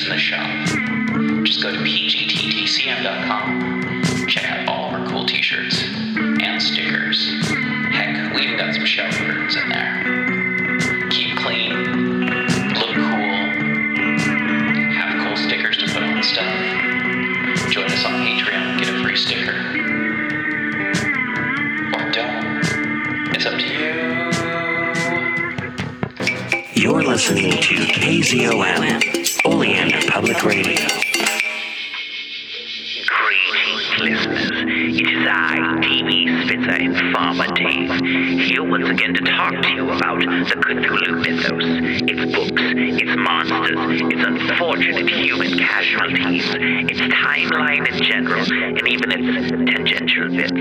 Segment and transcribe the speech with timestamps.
[0.00, 0.48] in the shop.
[1.44, 2.26] Just go to pgttcm.com.
[4.26, 5.84] Check out all of our cool t-shirts
[6.40, 7.28] and stickers.
[7.92, 10.02] Heck, we even got some shower curtains in there.
[11.10, 12.24] Keep clean,
[12.72, 13.52] look cool,
[14.92, 17.70] have cool stickers to put on stuff.
[17.70, 19.52] Join us on Patreon get a free sticker.
[21.92, 22.62] Or don't.
[23.34, 23.92] It's up to you.
[26.82, 29.21] You're listening to KZOM,
[30.12, 30.76] Public Radio.
[33.06, 34.50] Greetings, listeners.
[35.00, 37.90] It is I, TV Spitzer Informer Dave,
[38.44, 41.64] here once again to talk to you about the Cthulhu mythos,
[42.04, 46.44] its books, its monsters, its unfortunate human casualties,
[46.90, 50.52] its timeline in general, and even its tangential bits,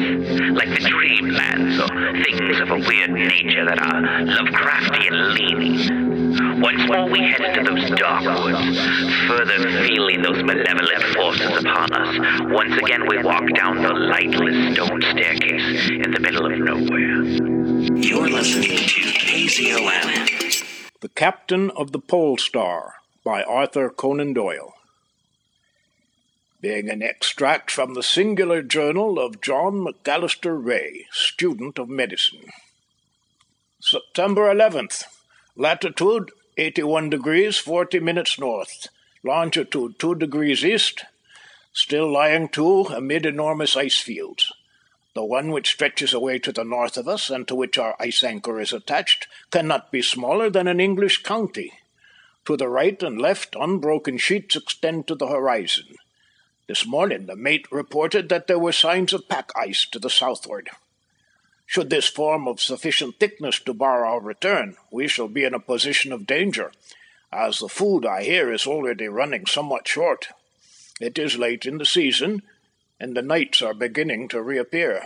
[0.56, 6.21] like the dreamlands or things of a weird nature that are Lovecraftian leaning.
[6.32, 8.80] Once more we head into those dark woods,
[9.28, 12.42] further feeling those malevolent forces upon us.
[12.52, 17.24] Once again we walk down the lightless stone staircase in the middle of nowhere.
[17.98, 21.00] You're listening to KZOM.
[21.02, 22.94] The Captain of the Pole Star
[23.26, 24.74] by Arthur Conan Doyle.
[26.62, 32.46] Being an extract from the singular journal of John McAllister Ray, student of medicine.
[33.82, 35.04] September 11th.
[35.58, 38.88] Latitude 81 degrees 40 minutes north.
[39.22, 41.04] Longitude 2 degrees east.
[41.74, 44.50] Still lying to amid enormous ice fields.
[45.14, 48.24] The one which stretches away to the north of us, and to which our ice
[48.24, 51.74] anchor is attached, cannot be smaller than an English county.
[52.46, 55.96] To the right and left, unbroken sheets extend to the horizon.
[56.68, 60.70] This morning the mate reported that there were signs of pack ice to the southward.
[61.72, 65.60] Should this form of sufficient thickness to bar our return, we shall be in a
[65.60, 66.74] position of danger,
[67.32, 70.28] as the food, I hear, is already running somewhat short.
[71.00, 72.42] It is late in the season,
[73.00, 75.06] and the nights are beginning to reappear.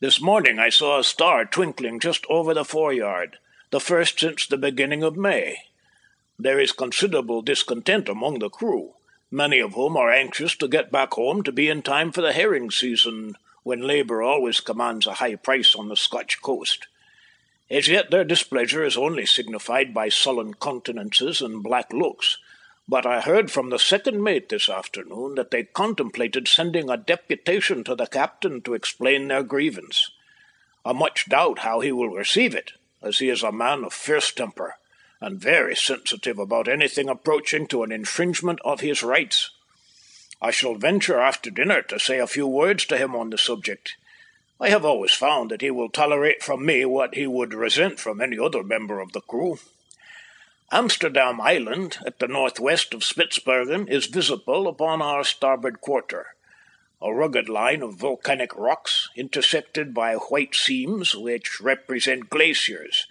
[0.00, 3.38] This morning I saw a star twinkling just over the foreyard,
[3.70, 5.56] the first since the beginning of May.
[6.36, 8.94] There is considerable discontent among the crew,
[9.30, 12.32] many of whom are anxious to get back home to be in time for the
[12.32, 16.86] herring season, when labour always commands a high price on the Scotch coast.
[17.70, 22.38] As yet their displeasure is only signified by sullen countenances and black looks,
[22.86, 27.82] but I heard from the second mate this afternoon that they contemplated sending a deputation
[27.84, 30.10] to the captain to explain their grievance.
[30.84, 34.30] I much doubt how he will receive it, as he is a man of fierce
[34.30, 34.76] temper,
[35.18, 39.50] and very sensitive about anything approaching to an infringement of his rights.
[40.44, 43.96] I shall venture after dinner to say a few words to him on the subject.
[44.60, 48.20] I have always found that he will tolerate from me what he would resent from
[48.20, 49.56] any other member of the crew.
[50.70, 56.26] Amsterdam Island, at the northwest of Spitzbergen, is visible upon our starboard quarter.
[57.00, 63.06] A rugged line of volcanic rocks, intersected by white seams which represent glaciers.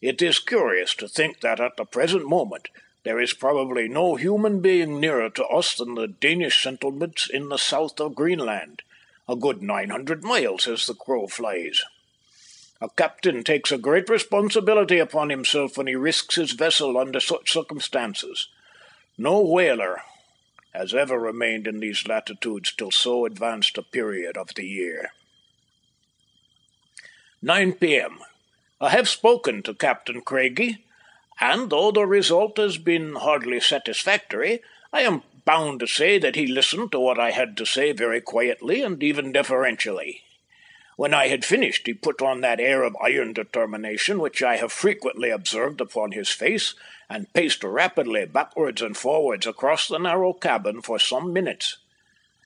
[0.00, 2.70] It is curious to think that at the present moment
[3.04, 7.58] there is probably no human being nearer to us than the Danish settlements in the
[7.58, 8.82] south of Greenland,
[9.28, 11.82] a good nine hundred miles as the crow flies.
[12.80, 17.52] A captain takes a great responsibility upon himself when he risks his vessel under such
[17.52, 18.48] circumstances.
[19.16, 20.02] No whaler
[20.74, 25.12] has ever remained in these latitudes till so advanced a period of the year.
[27.40, 28.18] 9 p.m.
[28.80, 30.84] I have spoken to Captain Craigie,
[31.40, 34.62] and though the result has been hardly satisfactory,
[34.92, 38.20] I am bound to say that he listened to what I had to say very
[38.20, 40.22] quietly and even deferentially.
[40.96, 44.72] When I had finished, he put on that air of iron determination which I have
[44.72, 46.74] frequently observed upon his face,
[47.08, 51.78] and paced rapidly backwards and forwards across the narrow cabin for some minutes.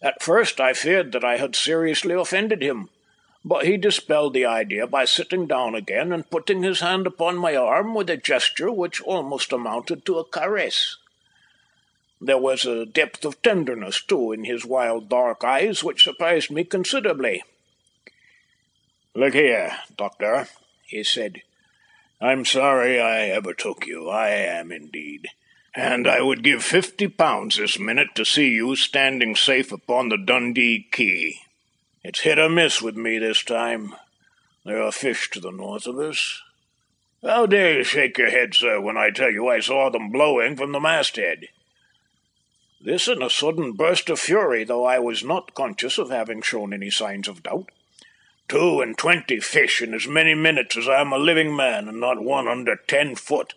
[0.02, 2.88] At first I feared that I had seriously offended him,
[3.48, 7.54] but he dispelled the idea by sitting down again and putting his hand upon my
[7.54, 10.96] arm with a gesture which almost amounted to a caress.
[12.20, 16.64] There was a depth of tenderness, too, in his wild dark eyes which surprised me
[16.64, 17.44] considerably.
[19.14, 20.48] Look here, Doctor,
[20.84, 21.42] he said.
[22.20, 24.08] I'm sorry I ever took you.
[24.08, 25.28] I am indeed.
[25.72, 30.16] And I would give fifty pounds this minute to see you standing safe upon the
[30.16, 31.45] Dundee Quay.
[32.08, 33.92] It's hit or miss with me this time.
[34.64, 36.40] There are fish to the north of us.
[37.20, 40.54] How dare you shake your head, sir, when I tell you I saw them blowing
[40.54, 41.48] from the masthead?
[42.80, 46.72] This in a sudden burst of fury, though I was not conscious of having shown
[46.72, 47.70] any signs of doubt.
[48.46, 51.98] Two and twenty fish in as many minutes as I am a living man, and
[51.98, 53.54] not one under ten foot.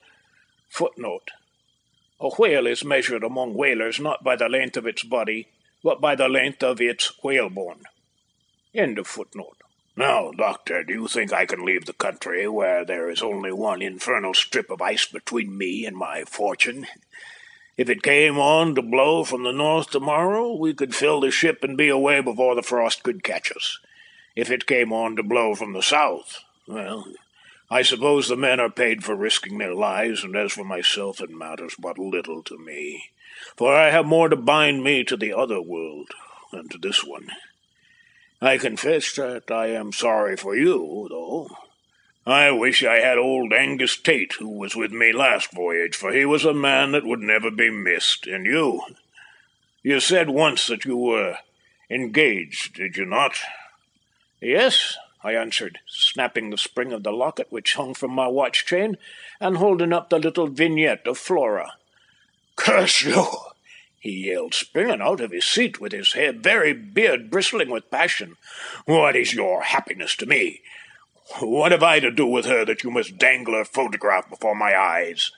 [0.70, 1.30] Footnote.
[2.20, 5.50] A whale is measured among whalers not by the length of its body,
[5.84, 7.84] but by the length of its whalebone.
[8.74, 9.58] End of footnote.
[9.96, 13.82] Now, Doctor, do you think I can leave the country where there is only one
[13.82, 16.86] infernal strip of ice between me and my fortune?
[17.78, 21.64] If it came on to blow from the north tomorrow, we could fill the ship
[21.64, 23.80] and be away before the frost could catch us.
[24.36, 27.08] If it came on to blow from the south, well,
[27.72, 31.32] I suppose the men are paid for risking their lives, and as for myself, it
[31.32, 33.06] matters but little to me,
[33.58, 36.12] for I have more to bind me to the other world
[36.52, 37.30] than to this one.
[38.42, 41.50] I confess that I am sorry for you, though.
[42.26, 46.26] I wish I had old Angus Tate, who was with me last voyage, for he
[46.26, 48.28] was a man that would never be missed.
[48.28, 48.82] And you,
[49.84, 51.38] you said once that you were
[51.90, 53.36] engaged, did you not?
[54.42, 58.98] Yes, I answered, snapping the spring of the locket which hung from my watch chain,
[59.42, 61.74] and holding up the little vignette of Flora.
[62.56, 63.26] Curse you!
[64.00, 68.38] He yelled, springing out of his seat with his hair, very beard bristling with passion.
[68.86, 70.62] What is your happiness to me?
[71.40, 74.76] What have I to do with her that you must dangle her photograph before my
[74.76, 75.32] eyes?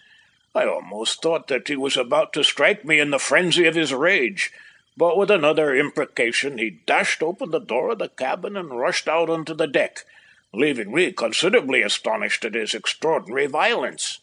[0.53, 3.93] I almost thought that he was about to strike me in the frenzy of his
[3.93, 4.51] rage,
[4.95, 9.29] but with another imprecation he dashed open the door of the cabin and rushed out
[9.29, 10.05] onto the deck,
[10.53, 14.19] leaving me considerably astonished at his extraordinary violence.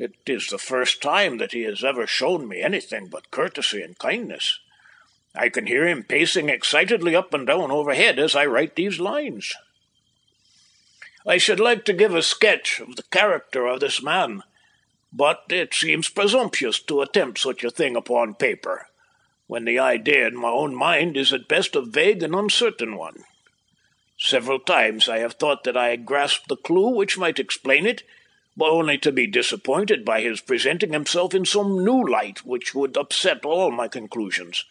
[0.00, 3.98] It is the first time that he has ever shown me anything but courtesy and
[3.98, 4.58] kindness.
[5.34, 9.54] I can hear him pacing excitedly up and down overhead as I write these lines.
[11.26, 14.42] I should like to give a sketch of the character of this man,
[15.12, 18.88] but it seems presumptuous to attempt such a thing upon paper
[19.48, 23.24] when the idea in my own mind is at best a vague and uncertain one.
[24.16, 28.02] Several times I have thought that I had grasped the clue which might explain it,
[28.58, 33.44] only to be disappointed by his presenting himself in some new light which would upset
[33.44, 34.64] all my conclusions.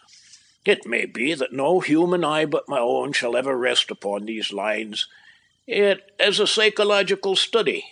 [0.65, 4.51] It may be that no human eye but my own shall ever rest upon these
[4.51, 5.07] lines,
[5.65, 7.85] yet as a psychological study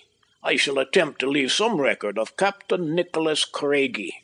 [0.43, 4.23] I shall attempt to leave some record of Captain Nicholas Craigie.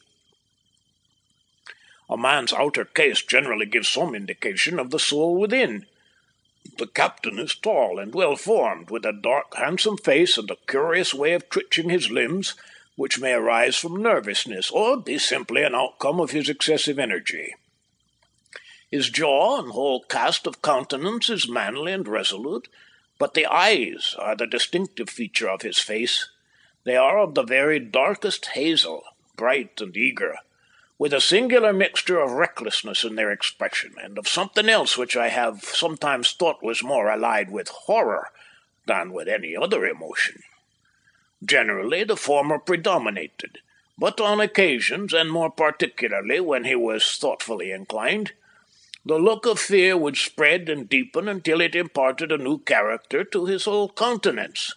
[2.09, 5.85] A man's outer case generally gives some indication of the soul within.
[6.77, 11.13] The captain is tall and well formed, with a dark, handsome face and a curious
[11.13, 12.55] way of twitching his limbs,
[12.95, 17.53] which may arise from nervousness or be simply an outcome of his excessive energy.
[18.89, 22.67] His jaw and whole cast of countenance is manly and resolute,
[23.17, 26.29] but the eyes are the distinctive feature of his face.
[26.83, 29.03] They are of the very darkest hazel,
[29.35, 30.37] bright and eager,
[31.03, 35.27] with a singular mixture of recklessness in their expression, and of something else which I
[35.27, 38.29] have sometimes thought was more allied with horror
[38.85, 40.43] than with any other emotion.
[41.43, 43.57] Generally the former predominated,
[43.97, 48.31] but on occasions, and more particularly when he was thoughtfully inclined,
[49.05, 53.45] the look of fear would spread and deepen until it imparted a new character to
[53.45, 54.73] his whole countenance.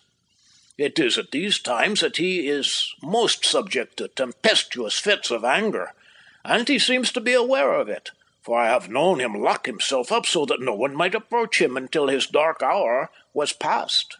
[0.76, 5.93] It is at these times that he is most subject to tempestuous fits of anger,
[6.46, 10.12] and he seems to be aware of it, for I have known him lock himself
[10.12, 14.16] up so that no one might approach him until his dark hour was past.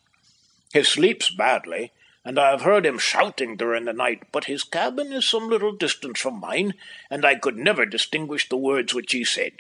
[0.73, 1.93] He sleeps badly,
[2.25, 5.71] and I have heard him shouting during the night, but his cabin is some little
[5.71, 6.75] distance from mine,
[7.09, 9.53] and I could never distinguish the words which he said.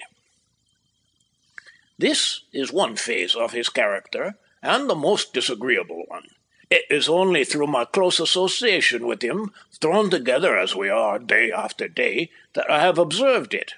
[1.97, 6.27] This is one phase of his character, and the most disagreeable one.
[6.69, 11.53] It is only through my close association with him, thrown together as we are day
[11.53, 13.75] after day, that I have observed it.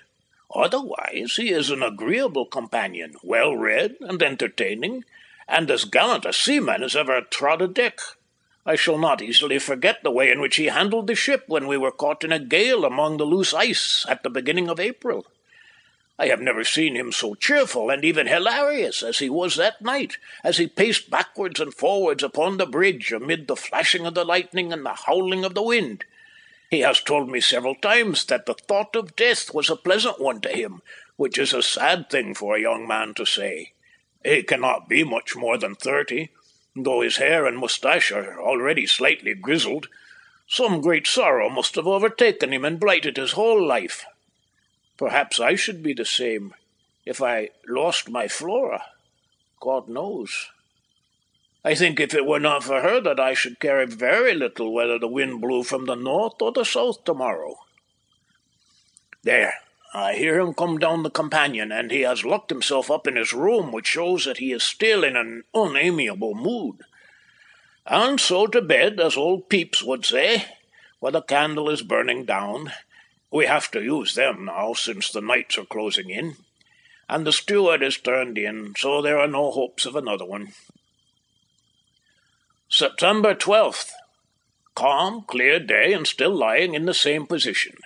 [0.54, 5.04] Otherwise, he is an agreeable companion, well read and entertaining,
[5.46, 8.00] and as gallant a seaman as ever trod a deck.
[8.64, 11.76] I shall not easily forget the way in which he handled the ship when we
[11.76, 15.26] were caught in a gale among the loose ice at the beginning of April.
[16.20, 20.18] I have never seen him so cheerful and even hilarious as he was that night,
[20.42, 24.72] as he paced backwards and forwards upon the bridge amid the flashing of the lightning
[24.72, 26.04] and the howling of the wind.
[26.70, 30.40] He has told me several times that the thought of death was a pleasant one
[30.40, 30.82] to him,
[31.16, 33.72] which is a sad thing for a young man to say.
[34.24, 36.30] He cannot be much more than thirty,
[36.74, 39.88] though his hair and moustache are already slightly grizzled.
[40.48, 44.04] Some great sorrow must have overtaken him and blighted his whole life.
[44.98, 46.54] Perhaps I should be the same
[47.06, 48.84] if I lost my Flora.
[49.60, 50.48] God knows.
[51.64, 54.98] I think if it were not for her that I should care very little whether
[54.98, 57.56] the wind blew from the north or the south tomorrow.
[59.22, 59.54] There,
[59.94, 63.32] I hear him come down the companion, and he has locked himself up in his
[63.32, 66.82] room, which shows that he is still in an unamiable mood.
[67.86, 70.44] And so to bed, as old Pepys would say,
[71.00, 72.72] for the candle is burning down.
[73.30, 76.36] We have to use them now, since the nights are closing in.
[77.08, 80.52] And the steward is turned in, so there are no hopes of another one.
[82.68, 83.90] September 12th.
[84.74, 87.76] Calm, clear day, and still lying in the same position.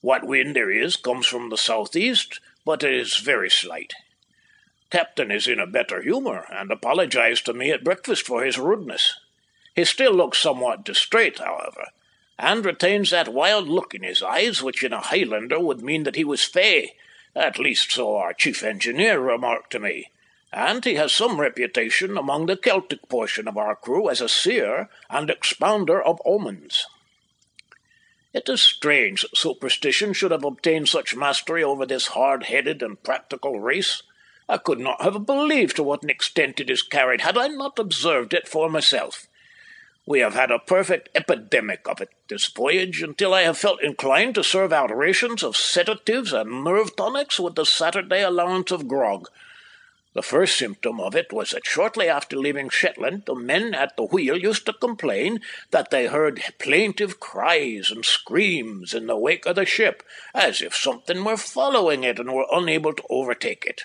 [0.00, 3.94] What wind there is comes from the southeast, but it is very slight.
[4.90, 9.14] Captain is in a better humour, and apologized to me at breakfast for his rudeness.
[9.74, 11.88] He still looks somewhat distrait, however,
[12.38, 16.16] and retains that wild look in his eyes which in a Highlander would mean that
[16.16, 16.94] he was fey,
[17.34, 20.10] at least so our chief engineer remarked to me,
[20.52, 24.88] and he has some reputation among the Celtic portion of our crew as a seer
[25.10, 26.86] and expounder of omens.
[28.34, 33.58] It is strange that superstition should have obtained such mastery over this hard-headed and practical
[33.58, 34.02] race.
[34.48, 37.78] I could not have believed to what an extent it is carried had I not
[37.78, 39.27] observed it for myself.
[40.08, 44.36] We have had a perfect epidemic of it this voyage, until I have felt inclined
[44.36, 49.28] to serve out rations of sedatives and nerve tonics with the Saturday allowance of grog.
[50.14, 54.04] The first symptom of it was that shortly after leaving Shetland the men at the
[54.04, 55.40] wheel used to complain
[55.72, 60.02] that they heard plaintive cries and screams in the wake of the ship,
[60.34, 63.82] as if something were following it and were unable to overtake it.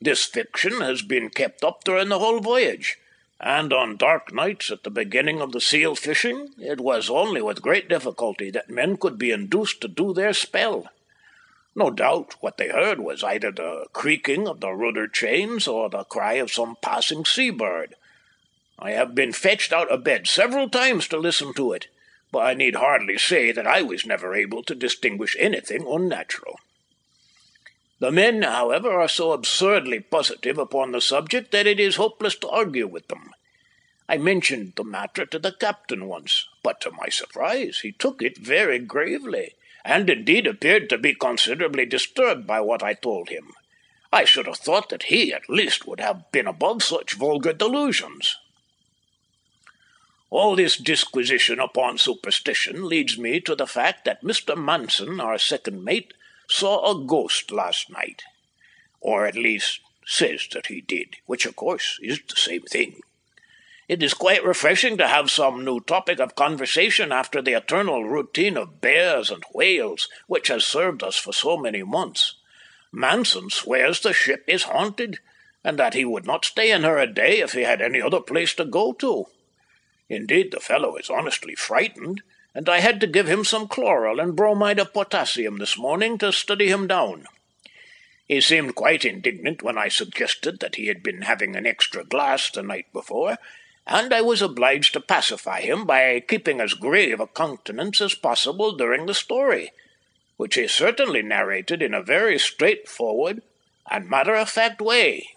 [0.00, 3.00] This fiction has been kept up during the whole voyage,
[3.40, 7.60] and on dark nights at the beginning of the seal fishing it was only with
[7.60, 10.86] great difficulty that men could be induced to do their spell.
[11.74, 16.04] No doubt what they heard was either the creaking of the rudder chains or the
[16.04, 17.94] cry of some passing sea bird.
[18.78, 21.88] I have been fetched out of bed several times to listen to it,
[22.32, 26.58] but I need hardly say that I was never able to distinguish anything unnatural.
[27.98, 32.48] The men, however, are so absurdly positive upon the subject that it is hopeless to
[32.48, 33.30] argue with them.
[34.08, 38.38] I mentioned the matter to the captain once, but to my surprise he took it
[38.38, 43.52] very gravely, and indeed appeared to be considerably disturbed by what I told him.
[44.12, 48.36] I should have thought that he, at least, would have been above such vulgar delusions.
[50.30, 54.56] All this disquisition upon superstition leads me to the fact that Mr.
[54.56, 56.14] Manson, our second mate,
[56.48, 58.22] saw a ghost last night,
[59.00, 63.00] or at least says that he did, which of course is the same thing.
[63.88, 68.56] It is quite refreshing to have some new topic of conversation after the eternal routine
[68.56, 72.34] of bears and whales which has served us for so many months.
[72.90, 75.20] Manson swears the ship is haunted,
[75.62, 78.20] and that he would not stay in her a day if he had any other
[78.20, 79.26] place to go to.
[80.08, 82.22] Indeed, the fellow is honestly frightened,
[82.56, 86.32] and I had to give him some chloral and bromide of potassium this morning to
[86.32, 87.26] steady him down.
[88.26, 92.50] He seemed quite indignant when I suggested that he had been having an extra glass
[92.50, 93.36] the night before,
[93.86, 98.74] and I was obliged to pacify him by keeping as grave a countenance as possible
[98.74, 99.72] during the story,
[100.38, 103.42] which he certainly narrated in a very straightforward
[103.90, 105.28] and matter-of-fact way.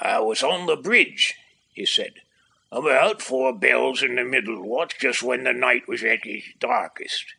[0.00, 1.34] I was on the bridge,
[1.74, 2.14] he said,
[2.72, 7.34] about four bells in the middle watch, just when the night was at its darkest.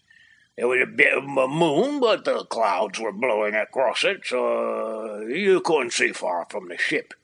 [0.56, 5.22] There was a bit of a moon, but the clouds were blowing across it, so
[5.22, 7.16] you couldn't see far from the ship.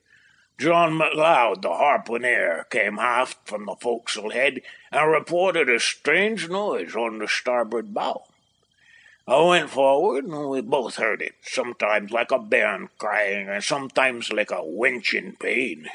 [0.58, 4.62] John McLeod, the harpooner, came aft from the forecastle head
[4.92, 8.24] and reported a strange noise on the starboard bow.
[9.28, 14.34] I went forward, and we both heard it, sometimes like a bairn crying, and sometimes
[14.34, 15.88] like a wench in pain.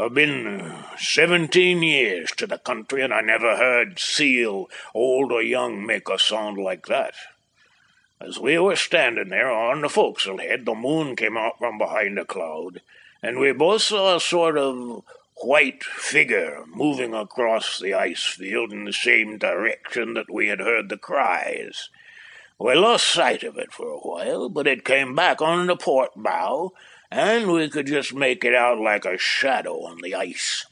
[0.00, 5.42] I've been uh, seventeen years to the country, and I never heard seal, old or
[5.42, 7.12] young, make a sound like that.
[8.18, 12.18] As we were standing there on the forecastle head, the moon came out from behind
[12.18, 12.80] a cloud,
[13.22, 15.04] and we both saw a sort of
[15.42, 20.88] white figure moving across the ice field in the same direction that we had heard
[20.88, 21.90] the cries.
[22.58, 26.12] We lost sight of it for a while, but it came back on the port
[26.16, 26.72] bow,
[27.10, 30.66] and we could just make it out like a shadow on the ice.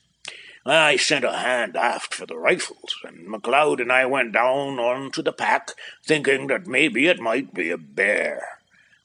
[0.64, 5.10] I sent a hand aft for the rifles, and McLeod and I went down on
[5.12, 5.70] to the pack,
[6.04, 8.58] thinking that maybe it might be a bear.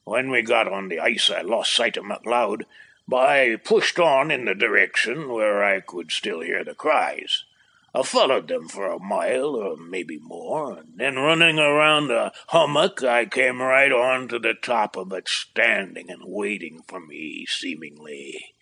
[0.03, 2.63] When we got on the ice, I lost sight of McLeod,
[3.07, 7.45] but I pushed on in the direction where I could still hear the cries.
[7.95, 13.03] I followed them for a mile or maybe more, and then running around a hummock,
[13.03, 18.55] I came right on to the top of it, standing and waiting for me, seemingly.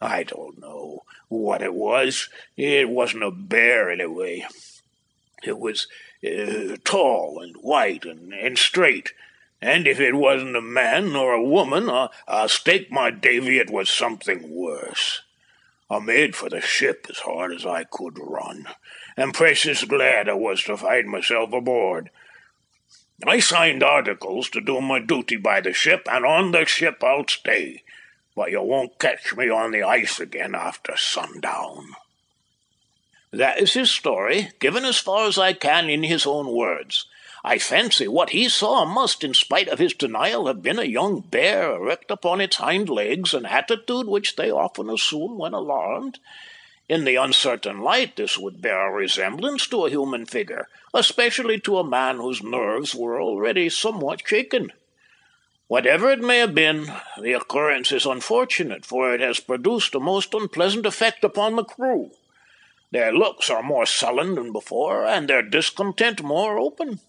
[0.00, 2.28] I don't know what it was.
[2.56, 4.44] It wasn't a bear, anyway.
[5.44, 5.86] It was
[6.24, 9.12] uh, tall and white and, and straight,
[9.62, 13.70] and if it wasn't a man nor a woman, I, I'll stake my davy it
[13.70, 15.22] was something worse.
[15.90, 18.66] I made for the ship as hard as I could run,
[19.16, 22.10] and precious glad I was to find myself aboard.
[23.26, 27.26] I signed articles to do my duty by the ship, and on the ship I'll
[27.26, 27.82] stay,
[28.36, 31.94] but you won't catch me on the ice again after sundown.
[33.32, 37.06] That is his story, given as far as I can in his own words.
[37.44, 41.20] I fancy what he saw must, in spite of his denial, have been a young
[41.20, 46.18] bear erect upon its hind legs, an attitude which they often assume when alarmed.
[46.88, 51.78] In the uncertain light, this would bear a resemblance to a human figure, especially to
[51.78, 54.72] a man whose nerves were already somewhat shaken.
[55.68, 56.90] Whatever it may have been,
[57.20, 62.10] the occurrence is unfortunate, for it has produced a most unpleasant effect upon the crew.
[62.90, 67.00] Their looks are more sullen than before, and their discontent more open.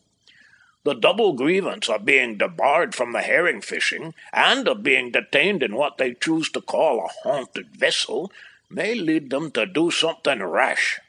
[0.84, 5.76] The double grievance of being debarred from the herring fishing, and of being detained in
[5.76, 8.32] what they choose to call a haunted vessel,
[8.70, 11.00] may lead them to do something rash.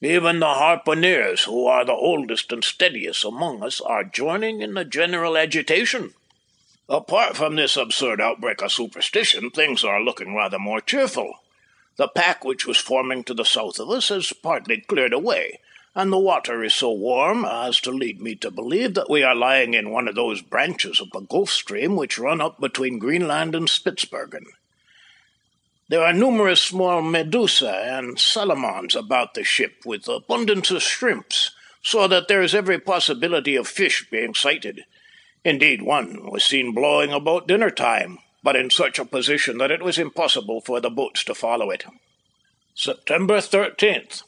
[0.00, 4.84] Even the harpooneers, who are the oldest and steadiest among us, are joining in the
[4.84, 6.14] general agitation.
[6.88, 11.40] Apart from this absurd outbreak of superstition, things are looking rather more cheerful.
[11.96, 15.60] The pack which was forming to the south of us has partly cleared away,
[15.96, 19.34] and the water is so warm as to lead me to believe that we are
[19.34, 23.54] lying in one of those branches of the Gulf Stream which run up between Greenland
[23.54, 24.44] and Spitzbergen.
[25.88, 32.06] There are numerous small medusae and salamanders about the ship, with abundance of shrimps, so
[32.08, 34.84] that there is every possibility of fish being sighted.
[35.44, 39.82] Indeed, one was seen blowing about dinner time, but in such a position that it
[39.82, 41.84] was impossible for the boats to follow it.
[42.74, 44.24] September 13th.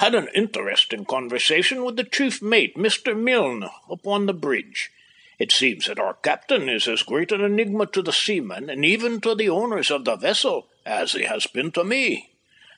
[0.00, 3.14] Had an interesting conversation with the chief mate, Mr.
[3.14, 4.90] Milne, upon the bridge.
[5.38, 9.20] It seems that our captain is as great an enigma to the seamen, and even
[9.20, 12.30] to the owners of the vessel, as he has been to me.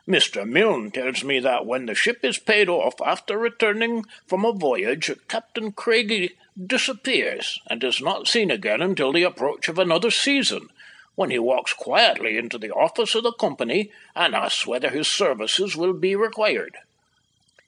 [0.08, 0.44] Mr.
[0.44, 5.12] Milne tells me that when the ship is paid off after returning from a voyage,
[5.28, 10.70] Captain Craigie disappears and is not seen again until the approach of another season,
[11.14, 15.76] when he walks quietly into the office of the company and asks whether his services
[15.76, 16.78] will be required.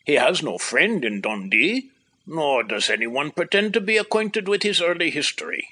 [0.04, 1.90] He has no friend in Dundee,
[2.26, 5.68] nor does anyone pretend to be acquainted with his early history.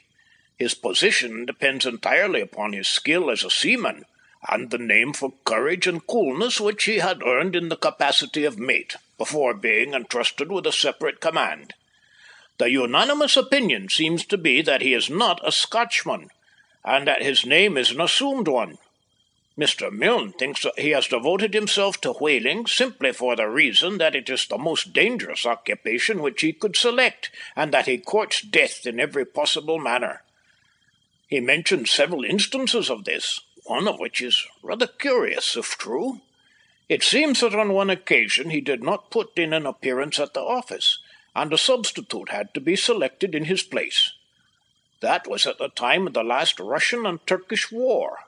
[0.57, 4.05] His position depends entirely upon his skill as a seaman
[4.49, 8.59] and the name for courage and coolness which he had earned in the capacity of
[8.59, 11.75] mate, before being entrusted with a separate command.
[12.59, 16.31] The unanimous opinion seems to be that he is not a Scotchman,
[16.85, 18.79] and that his name is an assumed one.
[19.59, 19.93] Mr.
[19.93, 24.31] Milne thinks that he has devoted himself to whaling simply for the reason that it
[24.31, 28.99] is the most dangerous occupation which he could select, and that he courts death in
[28.99, 30.23] every possible manner.
[31.29, 36.21] He mentions several instances of this, one of which is rather curious, if true.
[36.89, 40.41] It seems that on one occasion he did not put in an appearance at the
[40.41, 40.99] office,
[41.37, 44.13] and a substitute had to be selected in his place.
[45.01, 48.19] That was at the time of the last Russian and Turkish war.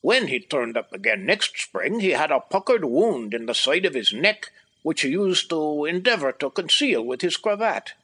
[0.00, 3.84] When he turned up again next spring, he had a puckered wound in the side
[3.84, 4.50] of his neck,
[4.82, 7.94] which he used to endeavour to conceal with his cravat.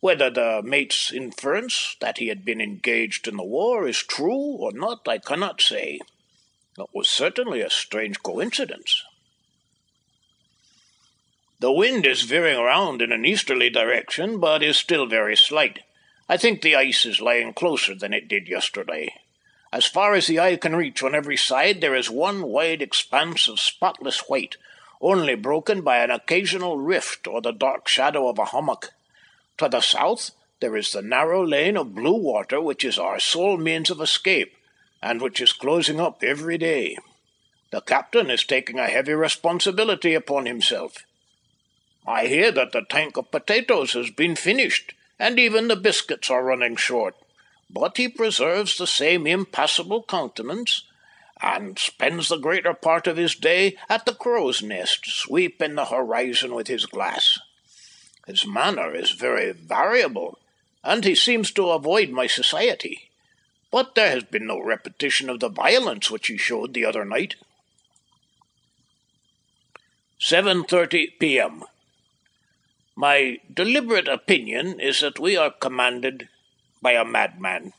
[0.00, 4.72] Whether the mate's inference that he had been engaged in the war is true or
[4.72, 6.00] not, I cannot say.
[6.78, 9.04] It was certainly a strange coincidence.
[11.60, 15.80] The wind is veering round in an easterly direction, but is still very slight.
[16.28, 19.14] I think the ice is lying closer than it did yesterday.
[19.72, 23.48] As far as the eye can reach on every side, there is one wide expanse
[23.48, 24.56] of spotless white,
[25.00, 28.92] only broken by an occasional rift or the dark shadow of a hummock.
[29.56, 33.56] To the south, there is the narrow lane of blue water which is our sole
[33.56, 34.54] means of escape,
[35.02, 36.98] and which is closing up every day.
[37.70, 40.98] The captain is taking a heavy responsibility upon himself.
[42.06, 46.44] I hear that the tank of potatoes has been finished, and even the biscuits are
[46.44, 47.16] running short.
[47.72, 50.84] But he preserves the same impassible countenance,
[51.40, 56.54] and spends the greater part of his day at the crow's nest, sweeping the horizon
[56.54, 57.38] with his glass.
[58.26, 60.38] His manner is very variable,
[60.84, 63.10] and he seems to avoid my society.
[63.72, 67.34] But there has been no repetition of the violence which he showed the other night.
[70.20, 71.64] 7:30 p.m.
[72.94, 76.28] My deliberate opinion is that we are commanded
[76.82, 77.72] by a madman.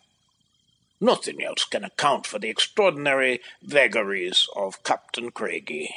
[0.99, 5.93] Nothing else can account for the extraordinary vagaries of Captain Craigie.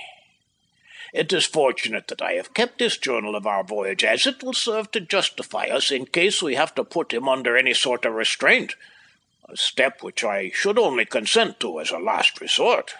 [1.13, 4.53] It is fortunate that I have kept this journal of our voyage, as it will
[4.53, 8.15] serve to justify us in case we have to put him under any sort of
[8.15, 8.75] restraint,
[9.49, 12.95] a step which I should only consent to as a last resort.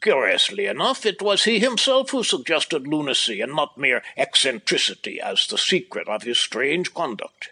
[0.00, 5.58] Curiously enough, it was he himself who suggested lunacy and not mere eccentricity as the
[5.58, 7.50] secret of his strange conduct.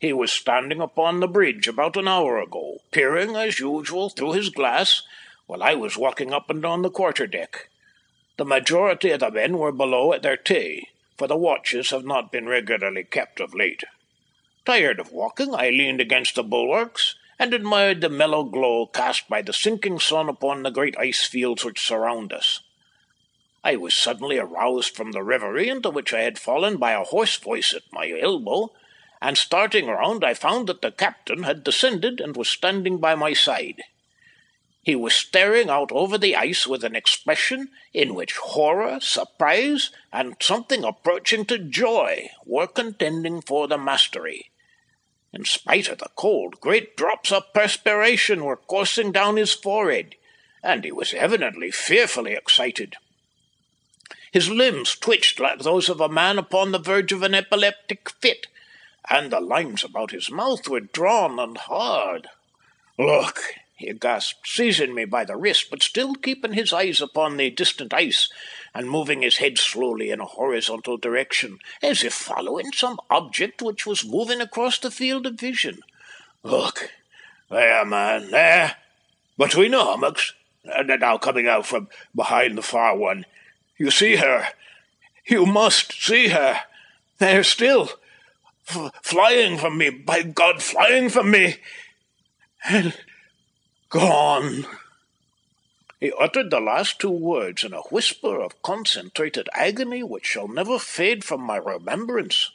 [0.00, 4.48] He was standing upon the bridge about an hour ago, peering as usual through his
[4.48, 5.02] glass,
[5.46, 7.68] while I was walking up and down the quarter deck.
[8.38, 12.32] The majority of the men were below at their tea, for the watches have not
[12.32, 13.84] been regularly kept of late.
[14.64, 19.42] Tired of walking, I leaned against the bulwarks and admired the mellow glow cast by
[19.42, 22.60] the sinking sun upon the great ice fields which surround us.
[23.62, 27.36] I was suddenly aroused from the reverie into which I had fallen by a hoarse
[27.36, 28.72] voice at my elbow,
[29.20, 33.32] and starting round I found that the captain had descended and was standing by my
[33.32, 33.82] side.
[34.82, 40.36] He was staring out over the ice with an expression in which horror, surprise, and
[40.40, 44.50] something approaching to joy were contending for the mastery.
[45.32, 50.16] In spite of the cold, great drops of perspiration were coursing down his forehead,
[50.62, 52.96] and he was evidently fearfully excited.
[54.32, 58.46] His limbs twitched like those of a man upon the verge of an epileptic fit,
[59.10, 62.28] and the lines about his mouth were drawn and hard.
[62.96, 63.42] Look,
[63.76, 67.92] he gasped, seizing me by the wrist, but still keeping his eyes upon the distant
[67.92, 68.30] ice,
[68.74, 73.86] and moving his head slowly in a horizontal direction, as if following some object which
[73.86, 75.80] was moving across the field of vision.
[76.42, 76.90] Look,
[77.50, 78.76] there, man, there,
[79.36, 83.24] between the hummocks, and now coming out from behind the far one.
[83.78, 84.48] You see her.
[85.26, 86.60] You must see her.
[87.18, 87.90] There still,
[88.70, 91.56] f- flying from me, by God, flying from me.
[92.68, 92.96] And
[93.88, 94.66] gone.
[95.98, 100.78] He uttered the last two words in a whisper of concentrated agony which shall never
[100.78, 102.50] fade from my remembrance.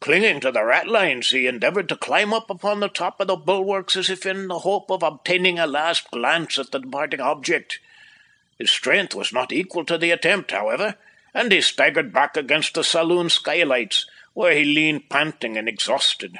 [0.00, 3.96] Clinging to the ratlines, he endeavoured to climb up upon the top of the bulwarks
[3.96, 7.78] as if in the hope of obtaining a last glance at the departing object.
[8.58, 10.96] His strength was not equal to the attempt, however,
[11.32, 16.38] and he staggered back against the saloon skylights, where he leaned panting and exhausted.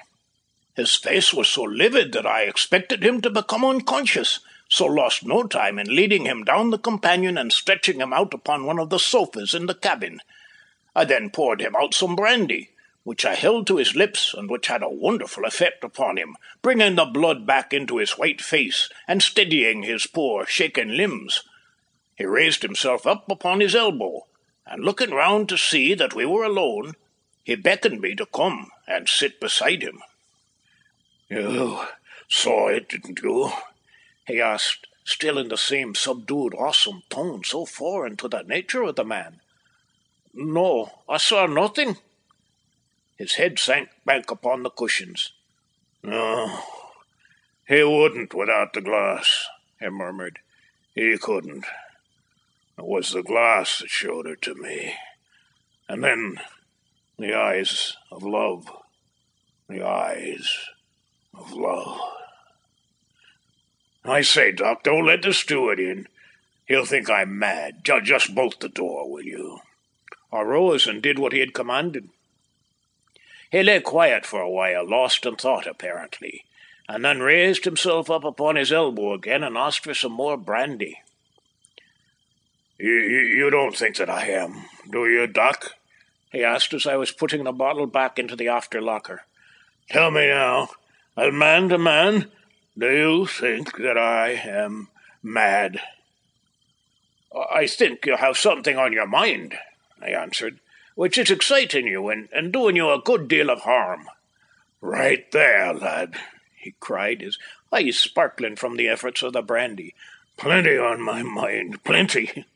[0.74, 5.42] His face was so livid that I expected him to become unconscious, so lost no
[5.42, 8.98] time in leading him down the companion and stretching him out upon one of the
[8.98, 10.20] sofas in the cabin.
[10.94, 12.70] I then poured him out some brandy,
[13.04, 16.94] which I held to his lips and which had a wonderful effect upon him, bringing
[16.94, 21.42] the blood back into his white face and steadying his poor shaken limbs.
[22.16, 24.26] He raised himself up upon his elbow,
[24.66, 26.94] and looking round to see that we were alone,
[27.42, 30.00] he beckoned me to come and sit beside him.
[31.28, 31.80] You
[32.28, 33.50] saw it, didn't you?
[34.26, 38.96] he asked, still in the same subdued, awesome tone so foreign to the nature of
[38.96, 39.40] the man.
[40.32, 41.96] No, I saw nothing.
[43.16, 45.32] His head sank back upon the cushions.
[46.02, 46.60] No,
[47.68, 49.46] he wouldn't without the glass,
[49.78, 50.38] he murmured.
[50.94, 51.64] He couldn't.
[52.78, 54.94] It was the glass that showed her to me.
[55.88, 56.38] And then
[57.18, 58.70] the eyes of love.
[59.68, 60.48] The eyes
[61.34, 62.00] of love.
[64.04, 66.08] I say, Doc, don't let the steward in.
[66.66, 67.84] He'll think I'm mad.
[67.84, 69.60] Just bolt the door, will you?
[70.32, 72.08] I rose and did what he had commanded.
[73.50, 76.44] He lay quiet for a while, lost in thought apparently,
[76.88, 81.02] and then raised himself up upon his elbow again and asked for some more brandy.
[82.78, 85.74] You, you don't think that I am, do you, Doc?
[86.32, 89.22] He asked as I was putting the bottle back into the after locker.
[89.90, 90.70] Tell me now,
[91.16, 92.30] as man to man,
[92.76, 94.88] do you think that I am
[95.22, 95.78] mad?
[97.34, 99.54] I think you have something on your mind,
[100.00, 100.58] I answered,
[100.94, 104.08] which is exciting you and, and doing you a good deal of harm.
[104.80, 106.14] Right there, lad,
[106.56, 107.38] he cried, his
[107.72, 109.94] eyes sparkling from the efforts of the brandy.
[110.36, 112.46] Plenty on my mind, plenty.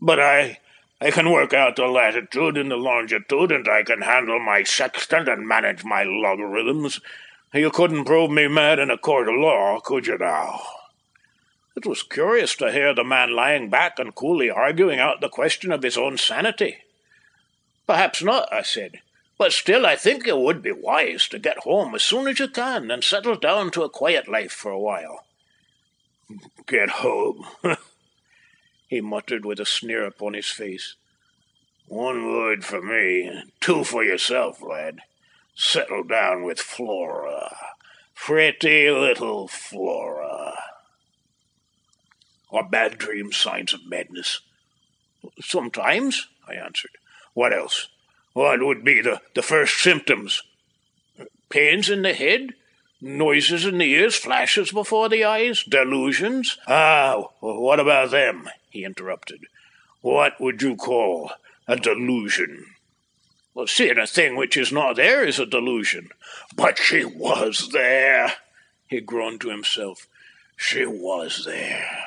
[0.00, 0.58] But I
[1.00, 5.28] I can work out the latitude and the longitude, and I can handle my sextant
[5.28, 7.00] and manage my logarithms.
[7.54, 10.60] You couldn't prove me mad in a court of law, could you now?
[11.76, 15.70] It was curious to hear the man lying back and coolly arguing out the question
[15.70, 16.78] of his own sanity.
[17.86, 19.00] Perhaps not, I said,
[19.38, 22.48] but still I think it would be wise to get home as soon as you
[22.48, 25.24] can and settle down to a quiet life for a while.
[26.66, 27.46] Get home,
[28.88, 30.96] he muttered with a sneer upon his face.
[31.86, 35.00] One word for me, two for yourself, lad.
[35.54, 37.54] Settle down with Flora.
[38.14, 40.54] Pretty little Flora.
[42.50, 44.40] Are bad dreams signs of madness?
[45.40, 46.92] Sometimes, I answered.
[47.34, 47.88] What else?
[48.32, 50.42] What would be the, the first symptoms?
[51.50, 52.54] Pains in the head?
[53.00, 56.58] Noises in the ears, flashes before the eyes, delusions.
[56.66, 58.48] Ah, what about them?
[58.70, 59.46] he interrupted.
[60.00, 61.30] What would you call
[61.68, 62.66] a delusion?
[63.66, 66.10] Seeing a thing which is not there is a delusion.
[66.56, 68.34] But she was there,
[68.88, 70.08] he groaned to himself.
[70.56, 72.04] She was there.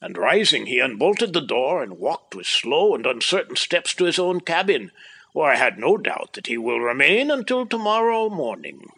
[0.00, 4.18] And rising, he unbolted the door and walked with slow and uncertain steps to his
[4.18, 4.90] own cabin,
[5.32, 8.90] where I had no doubt that he will remain until tomorrow morning.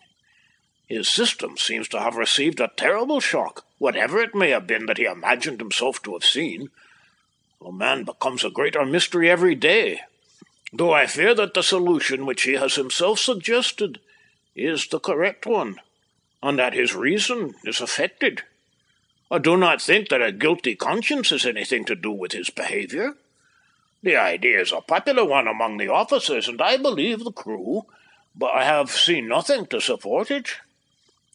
[0.86, 4.98] His system seems to have received a terrible shock, whatever it may have been that
[4.98, 6.70] he imagined himself to have seen.
[7.64, 10.00] A man becomes a greater mystery every day,
[10.72, 13.98] though I fear that the solution which he has himself suggested
[14.54, 15.80] is the correct one,
[16.40, 18.42] and that his reason is affected.
[19.28, 23.14] I do not think that a guilty conscience has anything to do with his behaviour.
[24.04, 27.86] The idea is a popular one among the officers, and I believe the crew,
[28.36, 30.50] but I have seen nothing to support it.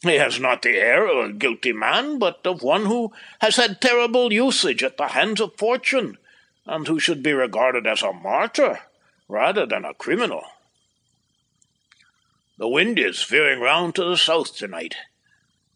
[0.01, 3.79] He has not the air of a guilty man, but of one who has had
[3.79, 6.17] terrible usage at the hands of fortune,
[6.65, 8.79] and who should be regarded as a martyr
[9.27, 10.43] rather than a criminal.
[12.57, 14.95] The wind is veering round to the south tonight.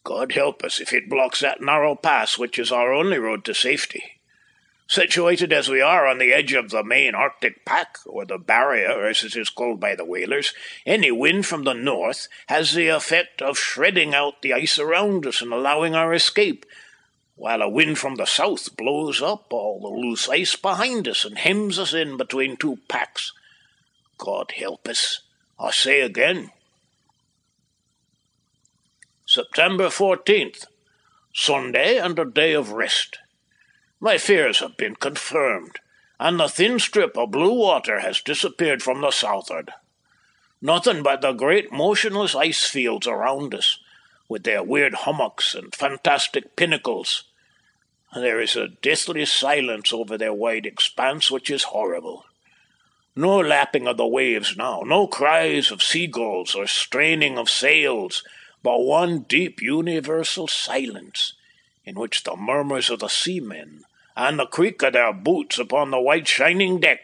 [0.03, 3.53] God help us if it blocks that narrow pass which is our only road to
[3.53, 4.14] safety.
[4.88, 9.08] Situated as we are on the edge of the main Arctic pack, or the barrier
[9.08, 10.54] as it is called by the whalers,
[10.86, 15.41] any wind from the north has the effect of shredding out the ice around us
[15.41, 16.67] and allowing our escape,
[17.36, 21.39] while a wind from the south blows up all the loose ice behind us and
[21.39, 23.34] hems us in between two packs.
[24.19, 25.21] God help us,
[25.60, 26.52] I say again.
[29.26, 30.65] September 14th,
[31.34, 33.17] Sunday and a day of rest.
[34.05, 35.79] My fears have been confirmed,
[36.19, 39.73] and the thin strip of blue water has disappeared from the southward.
[40.61, 43.79] Nothing but the great motionless ice fields around us,
[44.29, 47.23] with their weird hummocks and fantastic pinnacles.
[48.13, 52.25] There is a deathly silence over their wide expanse which is horrible.
[53.15, 58.21] No lapping of the waves now, no cries of seagulls or straining of sails,
[58.61, 61.33] but one deep universal silence,
[61.85, 63.83] in which the murmurs of the seamen
[64.15, 66.99] and the creak of their boots upon the white shining deck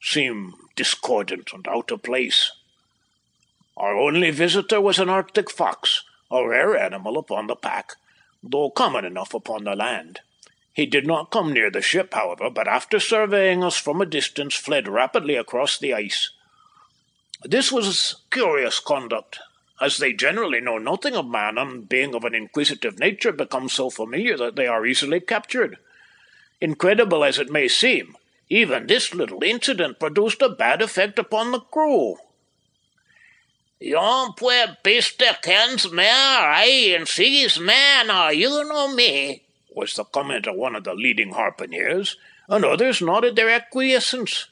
[0.00, 2.52] seem discordant and out of place.
[3.76, 7.92] Our only visitor was an Arctic fox, a rare animal upon the pack,
[8.42, 10.20] though common enough upon the land.
[10.72, 14.54] He did not come near the ship, however, but after surveying us from a distance
[14.54, 16.30] fled rapidly across the ice.
[17.42, 19.38] This was curious conduct,
[19.80, 23.90] as they generally know nothing of man, and being of an inquisitive nature become so
[23.90, 25.78] familiar that they are easily captured.
[26.60, 28.16] Incredible as it may seem,
[28.48, 32.16] even this little incident produced a bad effect upon the crew.
[33.80, 39.94] Yon puer bester kens mair, aye, eh, and sees man, are you know me, was
[39.94, 42.16] the comment of one of the leading harpooneers,
[42.48, 44.48] and others nodded their acquiescence.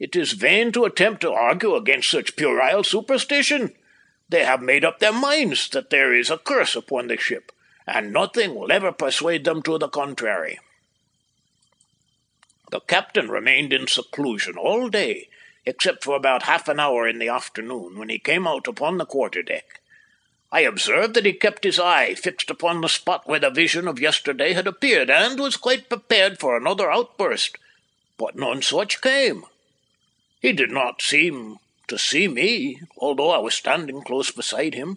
[0.00, 3.74] It is vain to attempt to argue against such puerile superstition.
[4.28, 7.52] They have made up their minds that there is a curse upon the ship,
[7.86, 10.58] and nothing will ever persuade them to the contrary.
[12.72, 15.28] The captain remained in seclusion all day,
[15.66, 19.04] except for about half an hour in the afternoon, when he came out upon the
[19.04, 19.82] quarter deck.
[20.50, 24.00] I observed that he kept his eye fixed upon the spot where the vision of
[24.00, 27.58] yesterday had appeared, and was quite prepared for another outburst,
[28.16, 29.44] but none such came.
[30.40, 31.58] He did not seem
[31.88, 34.96] to see me, although I was standing close beside him.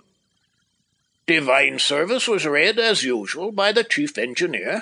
[1.28, 4.82] Divine service was read as usual by the chief engineer,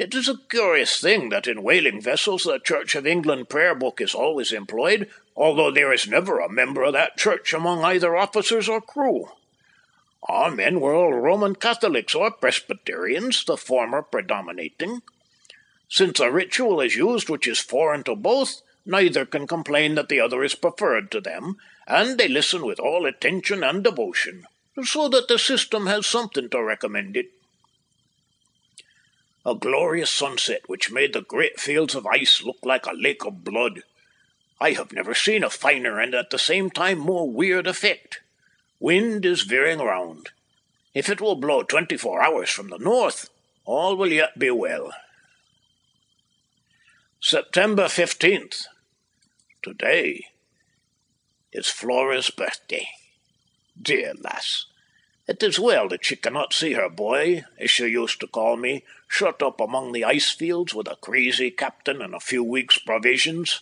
[0.00, 4.00] it is a curious thing that in whaling vessels the Church of England prayer book
[4.00, 8.66] is always employed, although there is never a member of that church among either officers
[8.66, 9.28] or crew.
[10.22, 15.02] Our men were all Roman Catholics or Presbyterians, the former predominating.
[15.90, 20.20] Since a ritual is used which is foreign to both, neither can complain that the
[20.20, 24.46] other is preferred to them, and they listen with all attention and devotion,
[24.82, 27.32] so that the system has something to recommend it
[29.44, 33.44] a glorious sunset which made the great fields of ice look like a lake of
[33.44, 33.82] blood.
[34.60, 38.20] I have never seen a finer and at the same time more weird effect.
[38.78, 40.30] Wind is veering round.
[40.94, 43.30] If it will blow twenty four hours from the north,
[43.64, 44.92] all will yet be well.
[47.20, 48.64] September 15th.
[49.62, 50.24] Today
[51.52, 52.88] is Flora's birthday.
[53.80, 54.66] Dear lass,
[55.30, 58.82] it is well that she cannot see her boy, as she used to call me,
[59.06, 63.60] shut up among the ice fields with a crazy captain and a few weeks' provisions.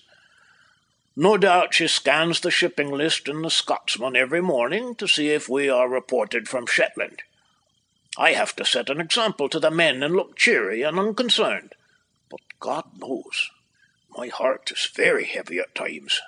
[1.14, 5.46] No doubt she scans the shipping list in the Scotsman every morning to see if
[5.46, 7.20] we are reported from Shetland.
[8.16, 11.74] I have to set an example to the men and look cheery and unconcerned,
[12.30, 13.50] but God knows
[14.16, 16.22] my heart is very heavy at times.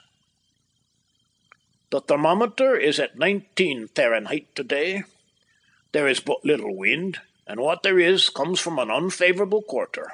[1.88, 5.04] The thermometer is at 19 Fahrenheit today.
[5.92, 10.12] There is but little wind, and what there is comes from an unfavourable quarter.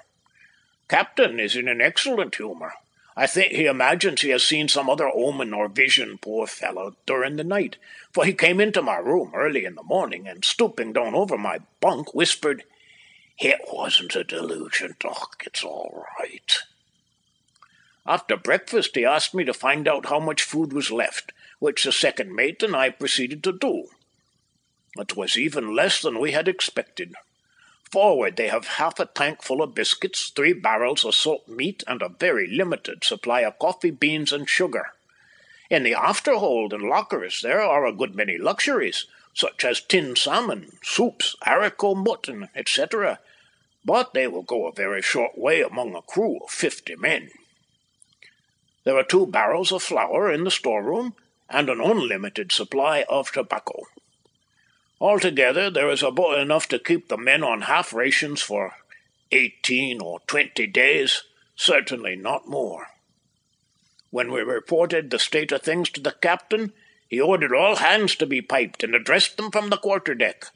[0.88, 2.72] Captain is in an excellent humour.
[3.16, 7.36] I think he imagines he has seen some other omen or vision, poor fellow, during
[7.36, 7.76] the night,
[8.12, 11.60] for he came into my room early in the morning and, stooping down over my
[11.80, 12.64] bunk, whispered,
[13.38, 15.42] It wasn't a delusion, Doc.
[15.46, 16.58] It's all right.
[18.06, 21.92] After breakfast, he asked me to find out how much food was left, which the
[21.92, 23.88] second mate and I proceeded to do.
[24.98, 27.14] It was even less than we had expected.
[27.90, 32.02] Forward they have half a tank full of biscuits, three barrels of salt meat, and
[32.02, 34.92] a very limited supply of coffee beans and sugar.
[35.70, 40.78] In the afterhold and lockers there are a good many luxuries, such as tinned salmon,
[40.82, 43.20] soups, haricot mutton, etc.,
[43.84, 47.30] but they will go a very short way among a crew of fifty men.
[48.84, 51.14] There are two barrels of flour in the storeroom,
[51.48, 53.84] and an unlimited supply of tobacco.
[55.00, 58.74] Altogether, there is about enough to keep the men on half rations for
[59.30, 62.86] eighteen or twenty days, certainly not more.
[64.10, 66.72] When we reported the state of things to the captain,
[67.08, 70.46] he ordered all hands to be piped and addressed them from the quarter deck.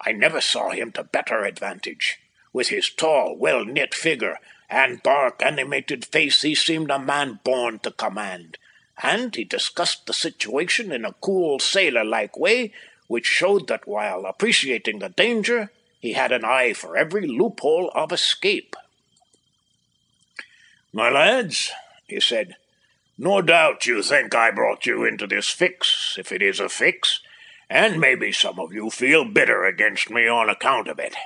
[0.00, 2.18] I never saw him to better advantage.
[2.52, 4.38] With his tall, well knit figure
[4.70, 8.58] and dark, animated face, he seemed a man born to command,
[9.02, 12.72] and he discussed the situation in a cool, sailor like way
[13.08, 18.12] which showed that while appreciating the danger, he had an eye for every loophole of
[18.12, 18.76] escape.
[20.92, 21.72] My lads,
[22.06, 22.56] he said,
[23.18, 27.20] no doubt you think I brought you into this fix, if it is a fix,
[27.68, 31.16] and maybe some of you feel bitter against me on account of it.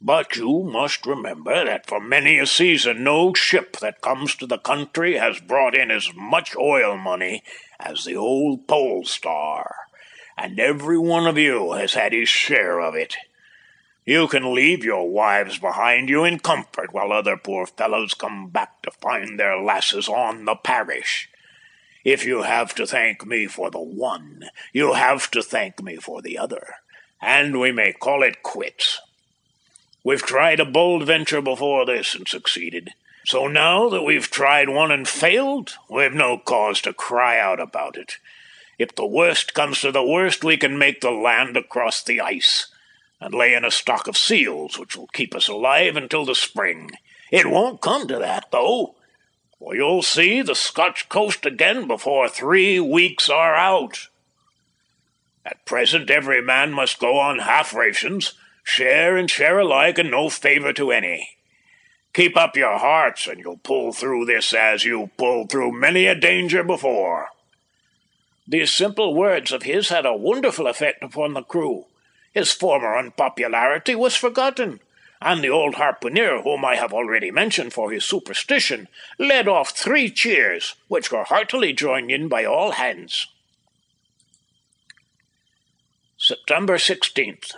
[0.00, 4.58] But you must remember that for many a season no ship that comes to the
[4.58, 7.44] country has brought in as much oil money
[7.78, 9.76] as the old Pole Star
[10.36, 13.16] and every one of you has had his share of it.
[14.04, 18.82] You can leave your wives behind you in comfort while other poor fellows come back
[18.82, 21.28] to find their lasses on the parish.
[22.04, 26.20] If you have to thank me for the one, you have to thank me for
[26.20, 26.74] the other,
[27.20, 29.00] and we may call it quits.
[30.02, 32.90] We've tried a bold venture before this and succeeded.
[33.24, 37.96] So now that we've tried one and failed, we've no cause to cry out about
[37.96, 38.16] it.
[38.82, 42.66] If the worst comes to the worst, we can make the land across the ice,
[43.20, 46.90] and lay in a stock of seals which will keep us alive until the spring.
[47.30, 48.96] It won't come to that, though,
[49.56, 54.08] for you'll see the Scotch coast again before three weeks are out.
[55.46, 60.28] At present, every man must go on half rations, share and share alike, and no
[60.28, 61.36] favour to any.
[62.14, 66.16] Keep up your hearts, and you'll pull through this as you pulled through many a
[66.16, 67.28] danger before.
[68.46, 71.86] These simple words of his had a wonderful effect upon the crew.
[72.32, 74.80] His former unpopularity was forgotten,
[75.20, 80.10] and the old harpooner, whom I have already mentioned for his superstition, led off three
[80.10, 83.28] cheers, which were heartily joined in by all hands.
[86.16, 87.54] September 16th.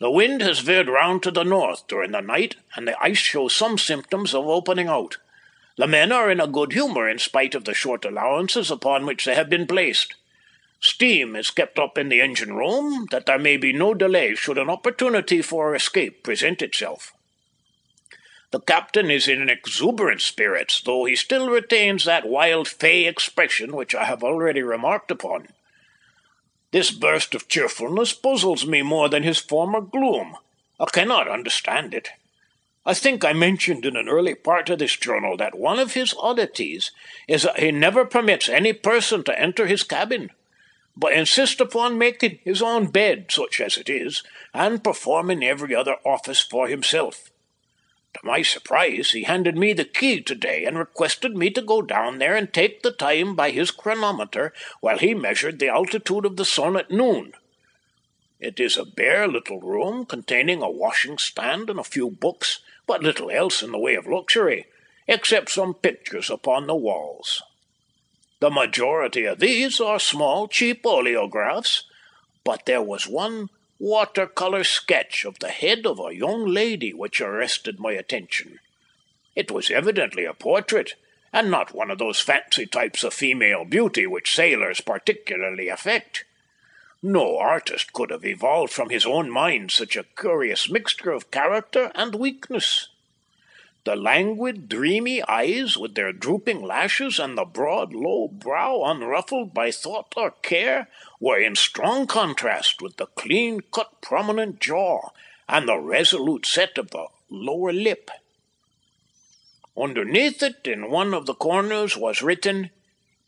[0.00, 3.54] The wind has veered round to the north during the night, and the ice shows
[3.54, 5.16] some symptoms of opening out.
[5.76, 9.24] The men are in a good humour in spite of the short allowances upon which
[9.24, 10.14] they have been placed.
[10.80, 14.58] Steam is kept up in the engine room that there may be no delay should
[14.58, 17.12] an opportunity for escape present itself.
[18.52, 23.96] The captain is in exuberant spirits, though he still retains that wild fey expression which
[23.96, 25.48] I have already remarked upon.
[26.70, 30.36] This burst of cheerfulness puzzles me more than his former gloom.
[30.78, 32.10] I cannot understand it.
[32.86, 36.14] I think I mentioned in an early part of this journal that one of his
[36.18, 36.90] oddities
[37.26, 40.30] is that he never permits any person to enter his cabin,
[40.94, 45.96] but insists upon making his own bed, such as it is, and performing every other
[46.04, 47.30] office for himself.
[48.14, 52.18] To my surprise, he handed me the key today and requested me to go down
[52.18, 56.44] there and take the time by his chronometer while he measured the altitude of the
[56.44, 57.32] sun at noon.
[58.38, 63.02] It is a bare little room containing a washing stand and a few books, but
[63.02, 64.66] little else in the way of luxury,
[65.06, 67.42] except some pictures upon the walls.
[68.40, 71.84] The majority of these are small, cheap oleographs,
[72.44, 77.78] but there was one watercolour sketch of the head of a young lady which arrested
[77.78, 78.58] my attention.
[79.34, 80.94] It was evidently a portrait,
[81.32, 86.24] and not one of those fancy types of female beauty which sailors particularly affect.
[87.06, 91.92] No artist could have evolved from his own mind such a curious mixture of character
[91.94, 92.88] and weakness.
[93.84, 99.70] The languid, dreamy eyes, with their drooping lashes, and the broad, low brow unruffled by
[99.70, 100.88] thought or care,
[101.20, 105.10] were in strong contrast with the clean cut, prominent jaw,
[105.46, 108.10] and the resolute set of the lower lip.
[109.76, 112.70] Underneath it, in one of the corners, was written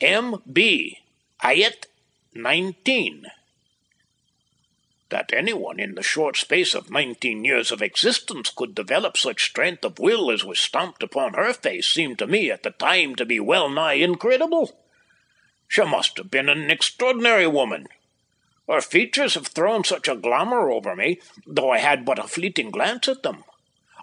[0.01, 1.01] M.B.
[1.43, 1.89] Ayet
[2.35, 3.27] 19.
[5.09, 9.85] That anyone in the short space of nineteen years of existence could develop such strength
[9.85, 13.25] of will as was stamped upon her face seemed to me at the time to
[13.25, 14.77] be well nigh incredible.
[15.69, 17.87] She must have been an extraordinary woman.
[18.69, 22.73] Her features have thrown such a glamour over me, though I had but a fleeting
[22.73, 23.45] glance at them.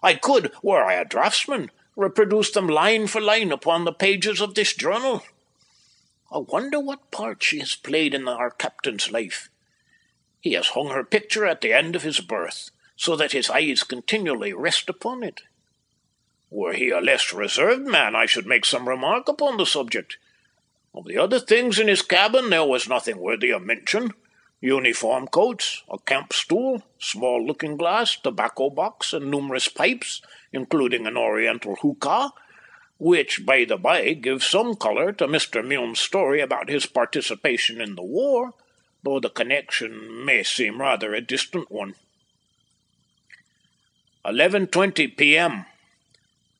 [0.02, 4.56] I could, were I a draftsman, reproduce them line for line upon the pages of
[4.56, 5.24] this journal.
[6.32, 9.50] I wonder what part she has played in our captain's life.
[10.44, 13.84] He has hung her picture at the end of his berth, so that his eyes
[13.84, 15.40] continually rest upon it.
[16.50, 20.18] Were he a less reserved man, I should make some remark upon the subject.
[20.94, 24.12] Of the other things in his cabin there was nothing worthy of mention.
[24.60, 30.22] Uniform coats, a camp stool, small looking glass, tobacco box, and numerous pipes,
[30.52, 32.34] including an oriental hookah,
[32.98, 35.66] which, by the by, gives some colour to Mr.
[35.66, 38.54] Milne's story about his participation in the war,
[39.04, 41.96] though the connection may seem rather a distant one.
[44.26, 45.66] 11.20 p.m.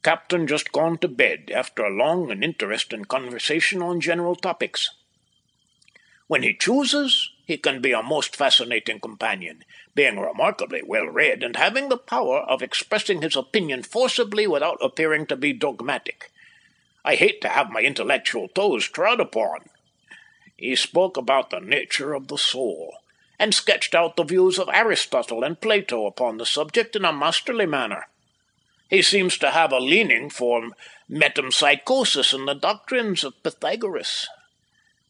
[0.04, 4.90] Captain just gone to bed after a long and interesting conversation on general topics.
[6.28, 9.64] When he chooses, he can be a most fascinating companion,
[9.96, 15.26] being remarkably well read and having the power of expressing his opinion forcibly without appearing
[15.28, 16.32] to be dogmatic.
[17.06, 19.60] I hate to have my intellectual toes trod upon,
[20.56, 22.96] he spoke about the nature of the soul,
[23.40, 27.66] and sketched out the views of Aristotle and Plato upon the subject in a masterly
[27.66, 28.06] manner.
[28.90, 30.70] He seems to have a leaning for
[31.10, 34.28] metempsychosis and the doctrines of Pythagoras.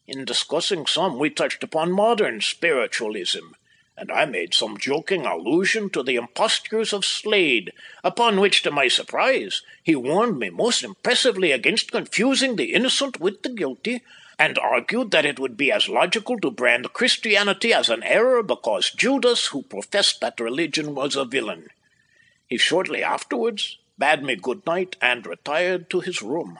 [0.06, 3.52] In discussing some, we touched upon modern spiritualism,
[3.96, 7.72] and I made some joking allusion to the impostures of Slade,
[8.02, 13.42] upon which, to my surprise, he warned me most impressively against confusing the innocent with
[13.42, 14.02] the guilty,
[14.38, 18.90] and argued that it would be as logical to brand Christianity as an error because
[18.90, 21.68] Judas, who professed that religion, was a villain.
[22.46, 26.58] He shortly afterwards bade me good night and retired to his room.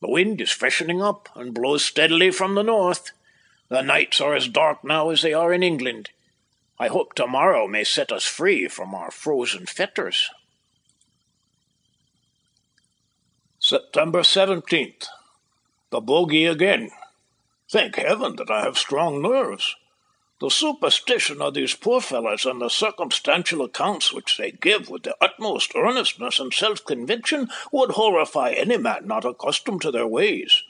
[0.00, 3.12] The wind is freshening up and blows steadily from the north.
[3.68, 6.10] The nights are as dark now as they are in England.
[6.78, 10.28] I hope tomorrow may set us free from our frozen fetters.
[13.58, 15.06] September 17th
[15.90, 16.90] the bogey again.
[17.68, 19.76] Thank heaven that I have strong nerves.
[20.40, 25.16] The superstition of these poor fellows and the circumstantial accounts which they give with the
[25.20, 30.62] utmost earnestness and self conviction would horrify any man not accustomed to their ways.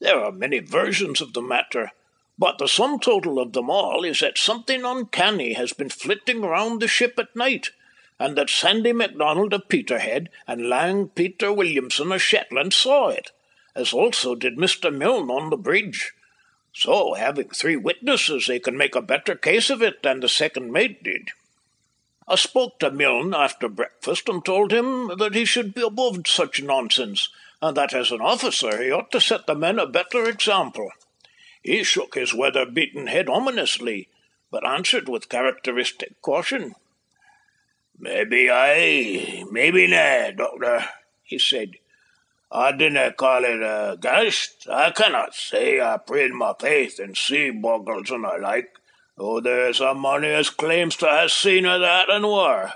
[0.00, 1.92] There are many versions of the matter,
[2.38, 6.82] but the sum total of them all is that something uncanny has been flitting round
[6.82, 7.70] the ship at night,
[8.18, 13.30] and that Sandy MacDonald of Peterhead and Lang Peter Williamson of Shetland saw it
[13.76, 14.92] as also did Mr.
[14.92, 16.12] Milne on the bridge.
[16.72, 20.72] So, having three witnesses, they can make a better case of it than the second
[20.72, 21.28] mate did.
[22.26, 26.62] I spoke to Milne after breakfast and told him that he should be above such
[26.62, 27.28] nonsense,
[27.62, 30.90] and that as an officer he ought to set the men a better example.
[31.62, 34.08] He shook his weather beaten head ominously,
[34.50, 36.74] but answered with characteristic caution.
[37.98, 40.84] Maybe aye, maybe na, Doctor,
[41.22, 41.76] he said.
[42.50, 44.68] I dinna call it a ghaist.
[44.70, 48.70] I cannot say I prayed my faith in sea bogles and the like,
[49.16, 52.72] though there's a mony as claims to ha' seen o' that and war.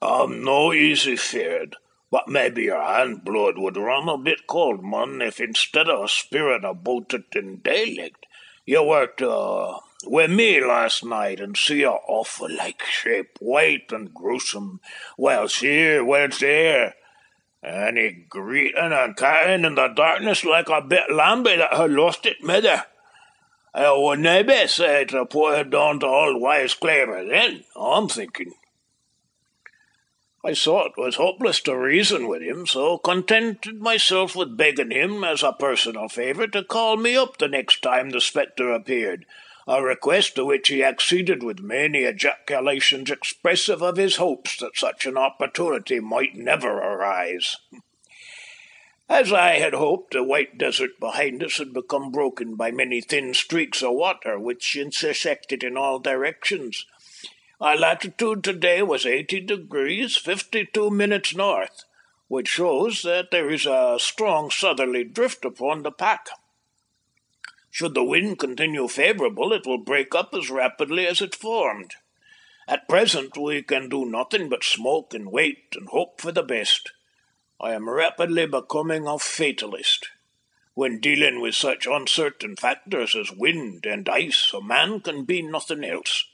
[0.00, 1.76] I'm no easy feared,
[2.10, 6.08] but maybe your hand blood would run a bit cold, mon, if instead of a
[6.08, 8.16] spirit about it in daylight,
[8.64, 14.14] you to uh, wi' me last night and see a awful like shape, white and
[14.14, 14.80] gruesome.
[15.18, 16.94] Well, here, where's there?
[17.64, 22.26] And he greeting and cutting in the darkness like a bit lamby that had lost
[22.26, 22.84] its mither.
[23.74, 28.52] It would nae say to put it down to old wise Claver then, I'm thinking.
[30.44, 35.24] I saw it was hopeless to reason with him, so contented myself with begging him,
[35.24, 39.24] as a personal favour, to call me up the next time the spectre appeared,
[39.66, 45.06] a request to which he acceded with many ejaculations expressive of his hopes that such
[45.06, 47.56] an opportunity might never arise.
[49.08, 53.34] As I had hoped, the white desert behind us had become broken by many thin
[53.34, 56.86] streaks of water which intersected in all directions.
[57.60, 61.84] Our latitude today was 80 degrees 52 minutes north,
[62.28, 66.28] which shows that there is a strong southerly drift upon the pack.
[67.74, 71.96] Should the wind continue favourable, it will break up as rapidly as it formed.
[72.68, 76.92] At present we can do nothing but smoke and wait and hope for the best.
[77.60, 80.08] I am rapidly becoming a fatalist.
[80.74, 85.82] When dealing with such uncertain factors as wind and ice, a man can be nothing
[85.82, 86.28] else.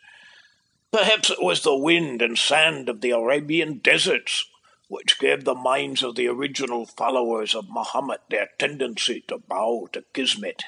[0.93, 4.45] Perhaps it was the wind and sand of the Arabian deserts
[4.89, 10.05] which gave the minds of the original followers of Mohammed their tendency to bow to
[10.13, 10.65] Kismet.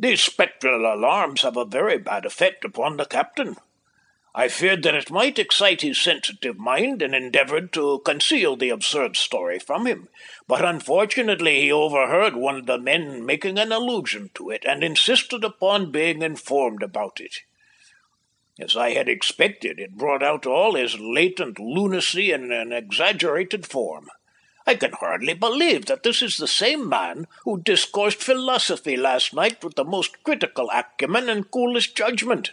[0.00, 3.56] These spectral alarms have a very bad effect upon the captain.
[4.34, 9.18] I feared that it might excite his sensitive mind and endeavoured to conceal the absurd
[9.18, 10.08] story from him,
[10.48, 15.44] but unfortunately he overheard one of the men making an allusion to it and insisted
[15.44, 17.40] upon being informed about it.
[18.58, 24.08] As I had expected, it brought out all his latent lunacy in an exaggerated form.
[24.70, 29.64] I can hardly believe that this is the same man who discoursed philosophy last night
[29.64, 32.52] with the most critical acumen and coolest judgment.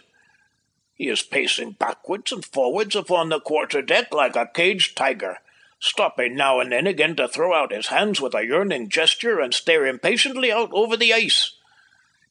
[0.96, 5.38] He is pacing backwards and forwards upon the quarter deck like a caged tiger,
[5.78, 9.54] stopping now and then again to throw out his hands with a yearning gesture and
[9.54, 11.52] stare impatiently out over the ice.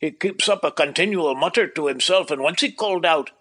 [0.02, 3.32] He keeps up a continual mutter to himself, and once he called out,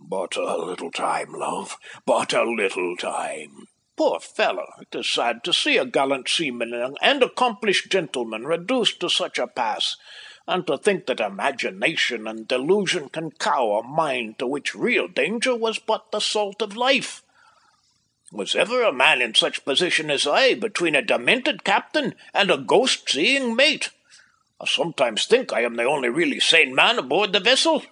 [0.00, 3.68] But a little time, love, but a little time.
[3.96, 4.74] Poor fellow!
[4.78, 9.46] It is sad to see a gallant seaman and accomplished gentleman reduced to such a
[9.46, 9.96] pass,
[10.46, 15.56] and to think that imagination and delusion can cow a mind to which real danger
[15.56, 17.22] was but the salt of life.
[18.30, 22.58] Was ever a man in such position as I, between a demented captain and a
[22.58, 23.90] ghost seeing mate?
[24.60, 27.82] I sometimes think I am the only really sane man aboard the vessel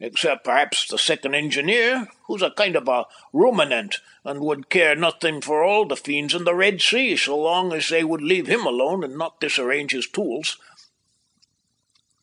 [0.00, 5.40] except perhaps the second engineer, who's a kind of a ruminant and would care nothing
[5.40, 8.66] for all the fiends in the Red Sea so long as they would leave him
[8.66, 10.56] alone and not disarrange his tools.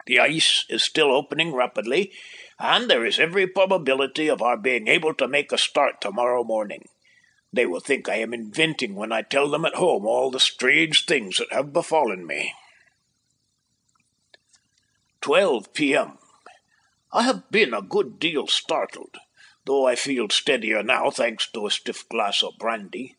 [0.08, 2.12] The ice is still opening rapidly,
[2.60, 6.88] and there is every probability of our being able to make a start tomorrow morning.
[7.54, 11.06] They will think I am inventing when I tell them at home all the strange
[11.06, 12.54] things that have befallen me.
[15.22, 16.18] 12 p.m.
[17.12, 19.18] I have been a good deal startled,
[19.66, 23.16] though I feel steadier now thanks to a stiff glass of brandy.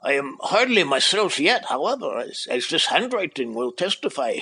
[0.00, 4.38] I am hardly myself yet, however, as, this handwriting will testify.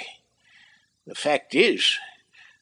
[1.07, 1.97] The fact is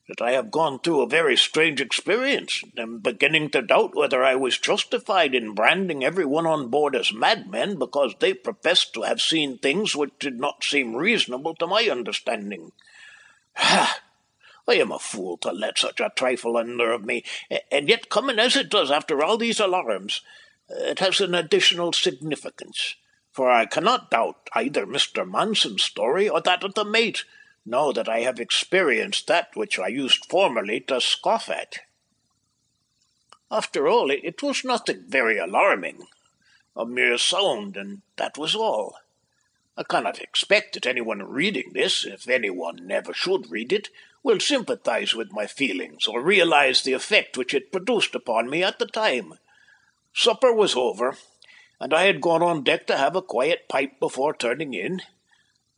[0.09, 4.23] that I have gone through a very strange experience, and am beginning to doubt whether
[4.23, 9.21] I was justified in branding everyone on board as madmen because they professed to have
[9.21, 12.73] seen things which did not seem reasonable to my understanding.
[13.57, 14.02] Ah!
[14.69, 17.25] I am a fool to let such a trifle unnerve me,
[17.71, 20.23] and yet coming as it does after all these alarms,
[20.69, 22.95] it has an additional significance,
[23.33, 25.29] for I cannot doubt either Mr.
[25.29, 27.25] Manson's story or that of the mate,
[27.67, 31.81] now that I have experienced that which I used formerly to scoff at.
[33.51, 36.07] After all, it was nothing very alarming,
[36.75, 38.97] a mere sound, and that was all.
[39.77, 43.89] I cannot expect that anyone reading this, if anyone ever should read it,
[44.23, 48.79] will sympathize with my feelings or realize the effect which it produced upon me at
[48.79, 49.35] the time.
[50.15, 51.17] Supper was over,
[51.81, 55.01] and I had gone on deck to have a quiet pipe before turning in.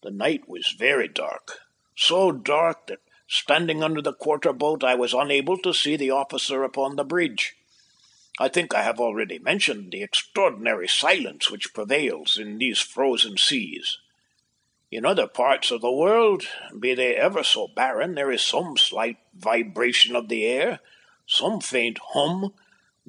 [0.03, 1.61] The night was very dark,
[1.97, 6.63] so dark that standing under the quarter boat I was unable to see the officer
[6.63, 7.55] upon the bridge.
[8.39, 13.99] I think I have already mentioned the extraordinary silence which prevails in these frozen seas.
[14.95, 16.45] In other parts of the world,
[16.79, 20.79] be they ever so barren, there is some slight vibration of the air,
[21.27, 22.55] some faint hum,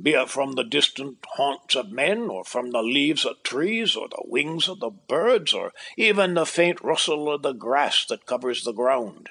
[0.01, 4.07] be it from the distant haunts of men, or from the leaves of trees, or
[4.07, 8.63] the wings of the birds, or even the faint rustle of the grass that covers
[8.63, 9.29] the ground.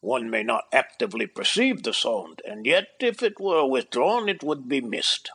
[0.00, 4.66] One may not actively perceive the sound, and yet if it were withdrawn it would
[4.66, 5.30] be missed.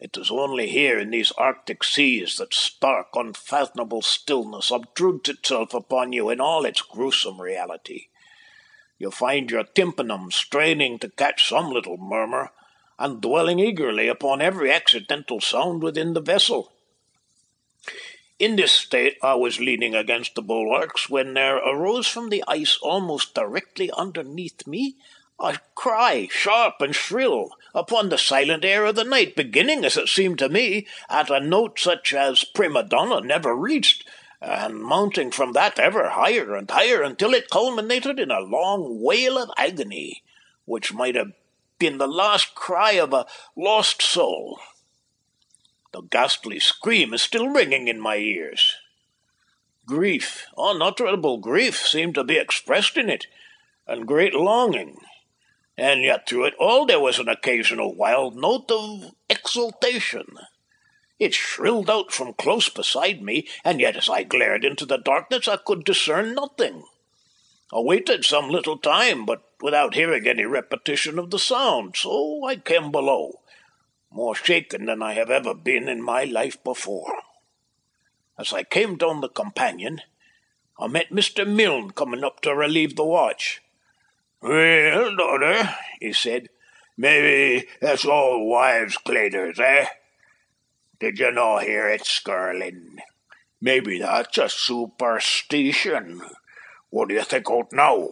[0.00, 6.14] It is only here in these Arctic seas that stark, unfathomable stillness obtrudes itself upon
[6.14, 8.06] you in all its gruesome reality.
[8.98, 12.50] You find your tympanum straining to catch some little murmur,
[12.98, 16.72] and dwelling eagerly upon every accidental sound within the vessel.
[18.38, 22.78] In this state I was leaning against the bulwarks when there arose from the ice
[22.80, 24.96] almost directly underneath me
[25.40, 30.08] a cry, sharp and shrill, upon the silent air of the night, beginning, as it
[30.08, 34.06] seemed to me, at a note such as prima donna never reached,
[34.40, 39.38] and mounting from that ever higher and higher until it culminated in a long wail
[39.38, 40.22] of agony,
[40.66, 41.32] which might have
[41.78, 43.26] been the last cry of a
[43.56, 44.60] lost soul.
[45.92, 48.76] The ghastly scream is still ringing in my ears.
[49.86, 53.26] Grief, unutterable grief, seemed to be expressed in it,
[53.86, 54.98] and great longing,
[55.80, 60.26] and yet through it all there was an occasional wild note of exultation.
[61.18, 65.48] It shrilled out from close beside me, and yet as I glared into the darkness
[65.48, 66.84] I could discern nothing.
[67.72, 72.56] I waited some little time, but without hearing any repetition of the sound, so I
[72.56, 73.40] came below,
[74.10, 77.22] more shaken than I have ever been in my life before.
[78.38, 80.02] As I came down the companion,
[80.78, 81.46] I met Mr.
[81.46, 83.62] Milne coming up to relieve the watch.
[84.42, 86.48] Well, daughter, he said,
[86.96, 89.86] maybe that's all wives' claiters, eh?
[90.98, 92.98] Did you no hear it skirling?
[93.60, 96.22] Maybe that's a superstition.
[96.88, 98.10] What do you think o't now?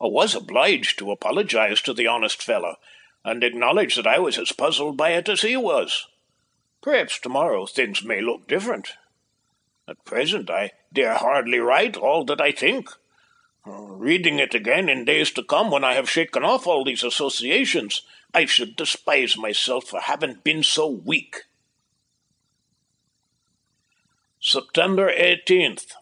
[0.00, 2.76] I was obliged to apologise to the honest fellow,
[3.24, 6.06] and acknowledge that I was as puzzled by it as he was.
[6.82, 8.94] Perhaps tomorrow things may look different.
[9.88, 12.90] At present I dare hardly write all that I think.
[13.68, 18.02] Reading it again in days to come, when I have shaken off all these associations,
[18.32, 21.42] I should despise myself for having been so weak.
[24.40, 25.94] September 18th.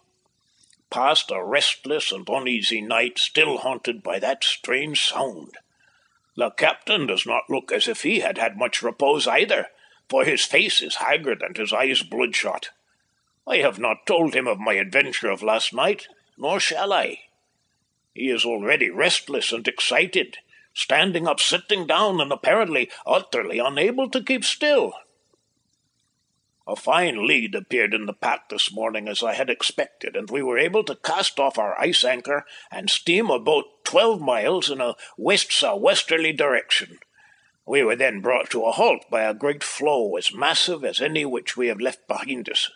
[0.91, 5.57] Passed a restless and uneasy night, still haunted by that strange sound.
[6.37, 9.69] The captain does not look as if he had had much repose either,
[10.11, 12.69] for his face is haggard and his eyes bloodshot.
[13.47, 17.21] I have not told him of my adventure of last night, nor shall I.
[18.15, 20.39] He is already restless and excited,
[20.73, 24.95] standing up, sitting down, and apparently utterly unable to keep still.
[26.67, 30.43] A fine lead appeared in the pack this morning as I had expected, and we
[30.43, 34.81] were able to cast off our ice anchor and steam a boat twelve miles in
[34.81, 37.01] a west southwesterly direction.
[37.67, 41.27] We were then brought to a halt by a great floe as massive as any
[41.27, 42.71] which we have left behind us.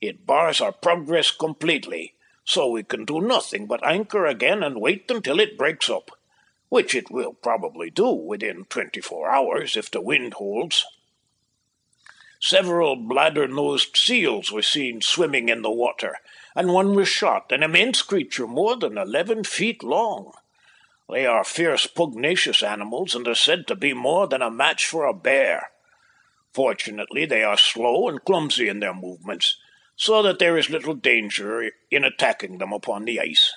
[0.00, 2.15] It bars our progress completely,
[2.46, 6.12] so we can do nothing but anchor again and wait until it breaks up,
[6.68, 10.86] which it will probably do within twenty four hours if the wind holds.
[12.38, 16.18] Several bladder nosed seals were seen swimming in the water,
[16.54, 20.32] and one was shot, an immense creature more than eleven feet long.
[21.10, 25.04] They are fierce pugnacious animals, and are said to be more than a match for
[25.04, 25.70] a bear.
[26.52, 29.56] Fortunately, they are slow and clumsy in their movements,
[29.96, 33.52] so that there is little danger in attacking them upon the ice.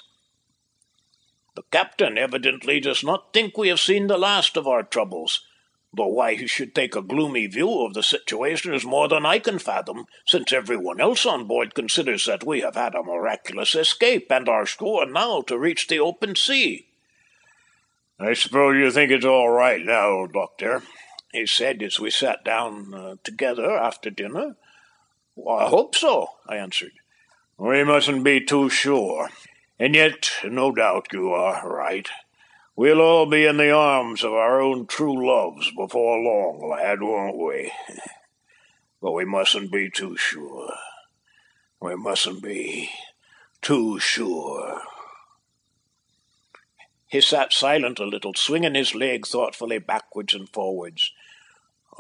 [1.56, 5.46] The captain evidently does not think we have seen the last of our troubles,
[5.94, 9.40] though why he should take a gloomy view of the situation is more than I
[9.40, 14.32] can fathom, since everyone else on board considers that we have had a miraculous escape
[14.32, 16.88] and are sure now to reach the open sea.
[18.18, 20.84] I suppose you think it's all right now, Doctor,
[21.34, 24.56] he said as we sat down uh, together after dinner.
[25.48, 26.94] I hope so, I answered.
[27.58, 29.30] We mustn't be too sure.
[29.78, 32.08] And yet, no doubt you are right.
[32.76, 37.38] We'll all be in the arms of our own true loves before long, lad, won't
[37.38, 37.72] we?
[39.02, 40.74] But we mustn't be too sure.
[41.82, 42.90] We mustn't be
[43.62, 44.82] too sure.
[47.08, 51.12] He sat silent a little, swinging his leg thoughtfully backwards and forwards.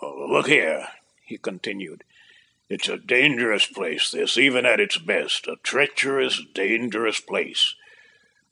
[0.01, 0.87] Look here,
[1.25, 2.03] he continued.
[2.69, 5.47] It's a dangerous place, this, even at its best.
[5.47, 7.75] A treacherous, dangerous place.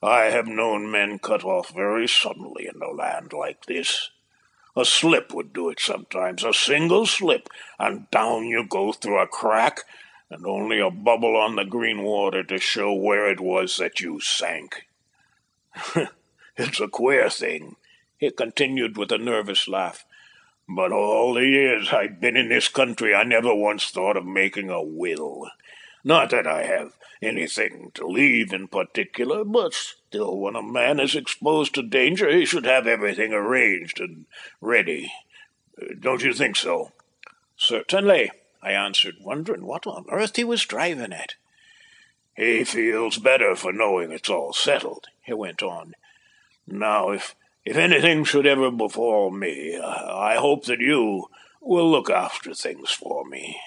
[0.02, 4.10] I have known men cut off very suddenly in a land like this.
[4.76, 7.50] A slip would do it sometimes, a single slip,
[7.80, 9.84] and down you go through a crack,
[10.30, 14.20] and only a bubble on the green water to show where it was that you
[14.20, 14.88] sank.
[16.58, 17.76] it's a queer thing,
[18.18, 20.06] he continued with a nervous laugh.
[20.70, 24.70] But all the years I've been in this country, I never once thought of making
[24.70, 25.50] a will.
[26.04, 31.16] Not that I have anything to leave in particular, but still, when a man is
[31.16, 34.26] exposed to danger, he should have everything arranged and
[34.62, 35.12] ready.
[36.00, 36.92] Don't you think so?
[37.56, 41.36] Certainly, I answered, wondering what on earth he was driving at.
[42.36, 45.94] He feels better for knowing it's all settled, he went on.
[46.68, 47.36] Now, if
[47.68, 51.26] if anything should ever befall me, I hope that you
[51.60, 53.60] will look after things for me.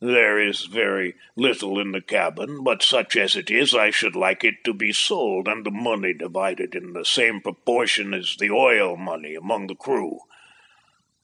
[0.00, 4.44] There is very little in the cabin, but such as it is, I should like
[4.44, 8.96] it to be sold and the money divided in the same proportion as the oil
[8.96, 10.20] money among the crew.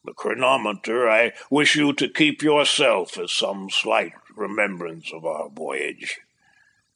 [0.05, 6.19] The chronometer I wish you to keep yourself as some slight remembrance of our voyage.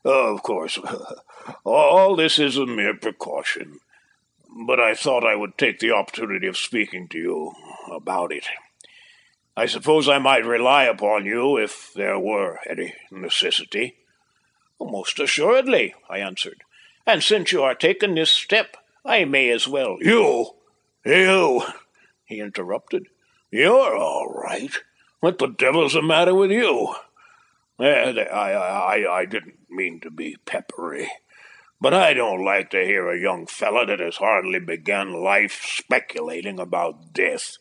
[0.04, 0.80] Of course,
[1.64, 3.78] all this is a mere precaution,
[4.66, 7.52] but I thought I would take the opportunity of speaking to you
[7.90, 8.46] about it.
[9.56, 13.96] I suppose I might rely upon you if there were any necessity.
[14.80, 16.62] Most assuredly, I answered.
[17.06, 19.98] And since you are taking this step, I may as well.
[20.00, 20.52] You?
[21.04, 21.62] You?
[22.24, 23.08] He interrupted.
[23.50, 24.72] You're all right.
[25.20, 26.94] What the devil's the matter with you?
[27.80, 31.10] Eh, I, I, I didn't mean to be peppery,
[31.80, 36.60] but I don't like to hear a young fellow that has hardly begun life speculating
[36.60, 37.56] about death.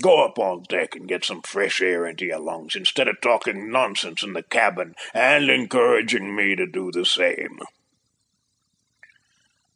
[0.00, 3.70] Go up on deck and get some fresh air into your lungs instead of talking
[3.70, 7.60] nonsense in the cabin and encouraging me to do the same.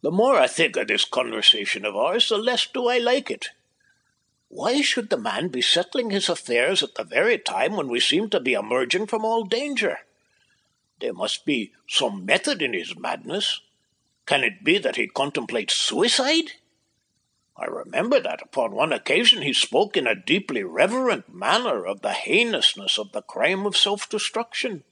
[0.03, 3.51] The more I think of this conversation of ours, the less do I like it.
[4.49, 8.31] Why should the man be settling his affairs at the very time when we seem
[8.31, 9.99] to be emerging from all danger?
[11.01, 13.61] There must be some method in his madness.
[14.25, 16.53] Can it be that he contemplates suicide?
[17.57, 22.13] I remember that upon one occasion he spoke in a deeply reverent manner of the
[22.13, 24.85] heinousness of the crime of self destruction.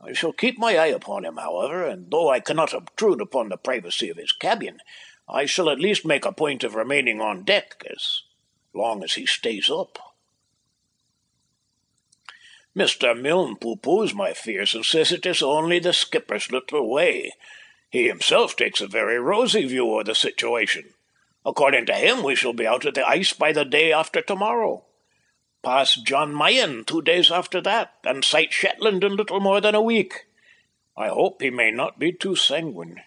[0.00, 3.58] I shall keep my eye upon him, however, and though I cannot obtrude upon the
[3.58, 4.80] privacy of his cabin,
[5.28, 8.22] I shall at least make a point of remaining on deck as
[8.72, 9.98] long as he stays up.
[12.76, 13.18] Mr.
[13.20, 17.32] Milne pooh-poohs my fears and says it is only the skipper's little way.
[17.90, 20.94] He himself takes a very rosy view of the situation.
[21.44, 24.84] According to him, we shall be out of the ice by the day after tomorrow.
[25.62, 29.82] Pass Jan Mayen two days after that, and sight Shetland in little more than a
[29.82, 30.26] week.
[30.96, 33.02] I hope he may not be too sanguine.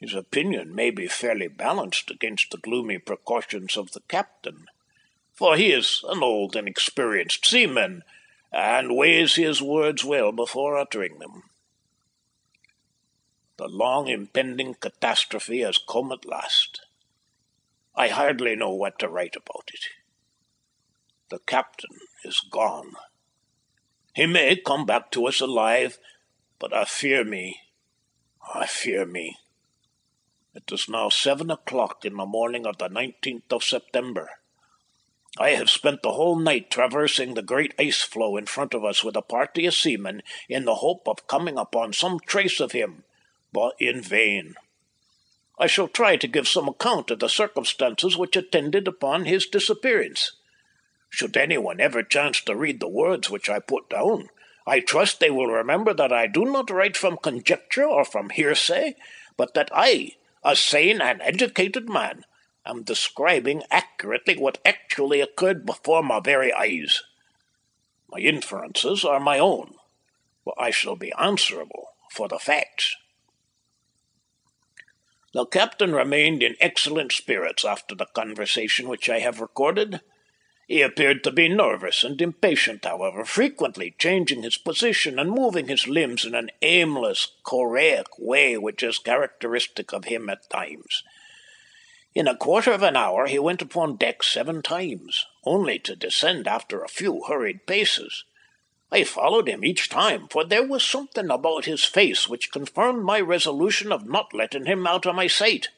[0.00, 4.66] His opinion may be fairly balanced against the gloomy precautions of the captain,
[5.32, 8.02] for he is an old and experienced seaman,
[8.52, 11.44] and weighs his words well before uttering them.
[13.56, 16.82] The long impending catastrophe has come at last.
[17.94, 19.86] I hardly know what to write about it.
[21.30, 22.92] The captain is gone.
[24.14, 25.98] He may come back to us alive,
[26.58, 27.60] but I fear me,
[28.54, 29.38] I fear me.
[30.54, 34.28] It is now seven o'clock in the morning of the 19th of September.
[35.38, 39.02] I have spent the whole night traversing the great ice floe in front of us
[39.02, 43.04] with a party of seamen in the hope of coming upon some trace of him,
[43.52, 44.54] but in vain.
[45.58, 50.32] I shall try to give some account of the circumstances which attended upon his disappearance.
[51.08, 54.28] Should anyone ever chance to read the words which I put down,
[54.66, 58.96] I trust they will remember that I do not write from conjecture or from hearsay,
[59.36, 62.24] but that I a sane and educated man,
[62.66, 67.02] am describing accurately what actually occurred before my very eyes.
[68.08, 69.74] My inferences are my own,
[70.44, 72.94] but I shall be answerable for the facts.
[75.32, 80.02] The captain remained in excellent spirits after the conversation which I have recorded.
[80.68, 85.88] He appeared to be nervous and impatient, however, frequently changing his position and moving his
[85.88, 91.02] limbs in an aimless, choreic way which is characteristic of him at times.
[92.14, 96.46] In a quarter of an hour he went upon deck seven times, only to descend
[96.46, 98.24] after a few hurried paces.
[98.90, 103.18] I followed him each time, for there was something about his face which confirmed my
[103.18, 105.70] resolution of not letting him out of my sight.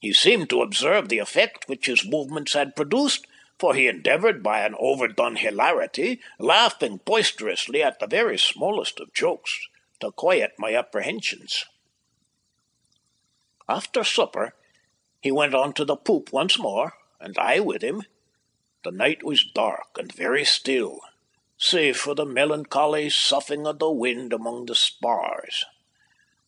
[0.00, 3.26] He seemed to observe the effect which his movements had produced,
[3.58, 9.66] for he endeavoured by an overdone hilarity, laughing boisterously at the very smallest of jokes,
[10.00, 11.64] to quiet my apprehensions.
[13.66, 14.54] After supper
[15.22, 18.02] he went on to the poop once more, and I with him.
[18.82, 20.98] The night was dark and very still,
[21.56, 25.64] save for the melancholy soughing of the wind among the spars.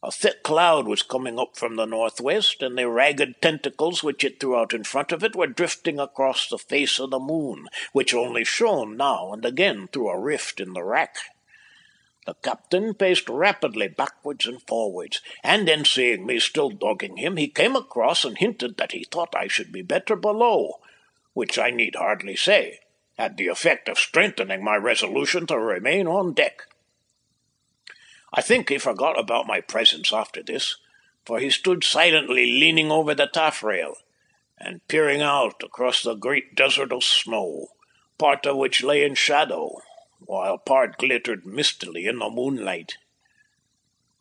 [0.03, 4.41] A thick cloud was coming up from the northwest, and the ragged tentacles which it
[4.41, 8.13] threw out in front of it were drifting across the face of the moon, which
[8.13, 11.17] only shone now and again through a rift in the wrack.
[12.25, 17.49] The captain paced rapidly backwards and forwards, and then seeing me still dogging him, he
[17.49, 20.81] came across and hinted that he thought I should be better below,
[21.35, 22.81] which I need hardly say
[23.19, 26.63] had the effect of strengthening my resolution to remain on deck.
[28.33, 30.77] I think he forgot about my presence after this,
[31.25, 33.95] for he stood silently leaning over the taffrail
[34.59, 37.69] and peering out across the great desert of snow,
[38.19, 39.81] part of which lay in shadow,
[40.27, 42.97] while part glittered mistily in the moonlight.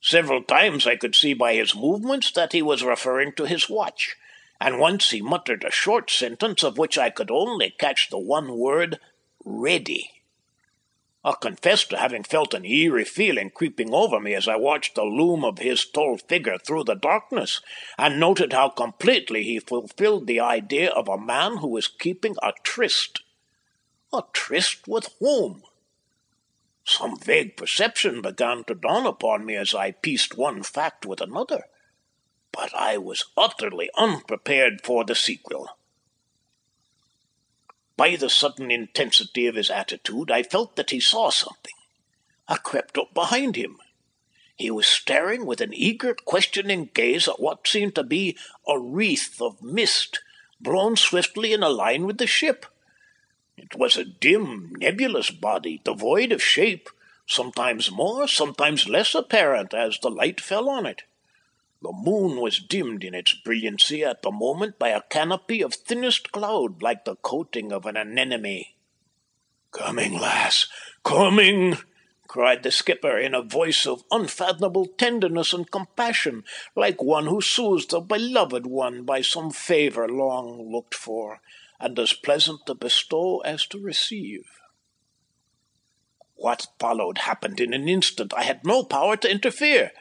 [0.01, 4.15] Several times I could see by his movements that he was referring to his watch,
[4.59, 8.57] and once he muttered a short sentence of which I could only catch the one
[8.57, 8.99] word
[9.45, 10.11] ready.
[11.25, 15.05] I confess to having felt an eerie feeling creeping over me as I watched the
[15.05, 17.61] loom of his tall figure through the darkness,
[17.97, 22.51] and noted how completely he fulfilled the idea of a man who was keeping a
[22.63, 23.21] tryst.
[24.11, 25.63] A tryst with whom?
[26.85, 31.65] Some vague perception began to dawn upon me as I pieced one fact with another,
[32.51, 35.77] but I was utterly unprepared for the sequel.
[37.95, 41.73] By the sudden intensity of his attitude, I felt that he saw something.
[42.47, 43.77] I crept up behind him.
[44.55, 49.41] He was staring with an eager, questioning gaze at what seemed to be a wreath
[49.41, 50.21] of mist
[50.59, 52.65] blown swiftly in a line with the ship.
[53.63, 56.89] It was a dim, nebulous body, devoid of shape,
[57.25, 61.03] sometimes more, sometimes less apparent as the light fell on it.
[61.81, 66.33] The moon was dimmed in its brilliancy at the moment by a canopy of thinnest
[66.33, 68.65] cloud like the coating of an anemone.
[69.71, 70.67] Coming, lass,
[71.05, 71.77] coming!
[72.27, 76.43] cried the skipper in a voice of unfathomable tenderness and compassion,
[76.75, 81.39] like one who soothes a beloved one by some favour long looked for,
[81.83, 84.45] and as pleasant to bestow as to receive.
[86.35, 88.33] What followed happened in an instant.
[88.33, 89.91] I had no power to interfere.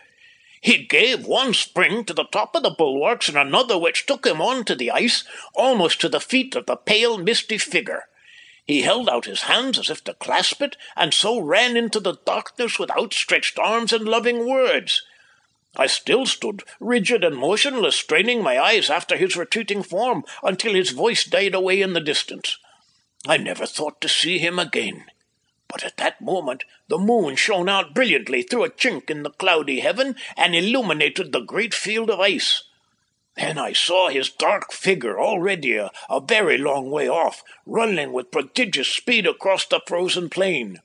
[0.60, 4.40] He gave one spring to the top of the bulwarks and another which took him
[4.40, 5.24] on to the ice,
[5.56, 8.04] almost to the feet of the pale, misty figure.
[8.64, 12.18] He held out his hands as if to clasp it, and so ran into the
[12.24, 15.02] darkness with outstretched arms and loving words.
[15.76, 20.90] I still stood rigid and motionless, straining my eyes after his retreating form, until his
[20.90, 22.58] voice died away in the distance.
[23.26, 25.06] I never thought to see him again.
[25.68, 29.80] But at that moment the moon shone out brilliantly through a chink in the cloudy
[29.80, 32.64] heaven and illuminated the great field of ice.
[33.36, 38.88] Then I saw his dark figure already a, very long way off, running with prodigious
[38.88, 40.82] speed across the frozen plain.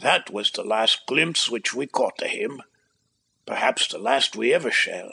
[0.00, 2.62] That was the last glimpse which we caught of him,
[3.46, 5.12] perhaps the last we ever shall.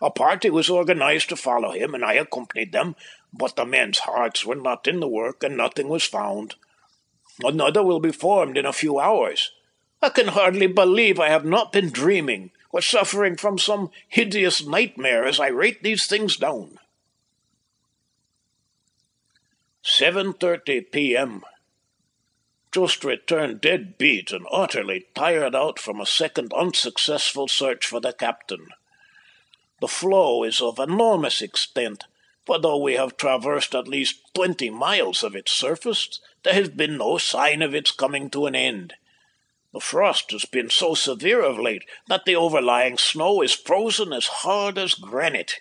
[0.00, 2.94] A party was organised to follow him, and I accompanied them,
[3.32, 6.54] but the men's hearts were not in the work, and nothing was found.
[7.42, 9.52] Another will be formed in a few hours.
[10.00, 15.24] I can hardly believe I have not been dreaming, or suffering from some hideous nightmare
[15.24, 16.78] as I write these things down.
[19.84, 21.42] 7.30 p.m.
[22.72, 28.12] Just returned dead beat and utterly tired out from a second unsuccessful search for the
[28.12, 28.68] captain.
[29.80, 32.04] The floe is of enormous extent,
[32.44, 36.98] for though we have traversed at least twenty miles of its surface, there has been
[36.98, 38.94] no sign of its coming to an end.
[39.72, 44.26] The frost has been so severe of late that the overlying snow is frozen as
[44.26, 45.60] hard as granite.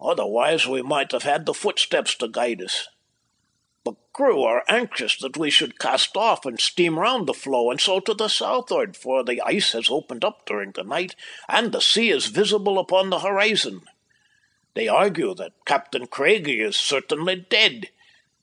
[0.00, 2.88] Otherwise we might have had the footsteps to guide us.
[4.16, 8.00] Crew are anxious that we should cast off and steam round the floe and so
[8.00, 11.14] to the southward, for the ice has opened up during the night,
[11.50, 13.82] and the sea is visible upon the horizon.
[14.72, 17.90] They argue that Captain Craigie is certainly dead,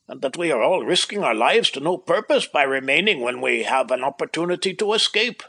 [0.08, 3.64] and that we are all risking our lives to no purpose by remaining when we
[3.64, 5.42] have an opportunity to escape.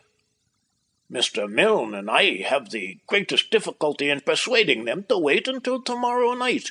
[1.13, 1.47] Mr.
[1.47, 6.71] Milne and I have the greatest difficulty in persuading them to wait until tomorrow night,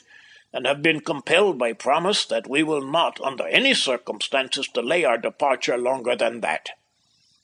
[0.53, 5.17] and have been compelled by promise that we will not, under any circumstances, delay our
[5.17, 6.69] departure longer than that.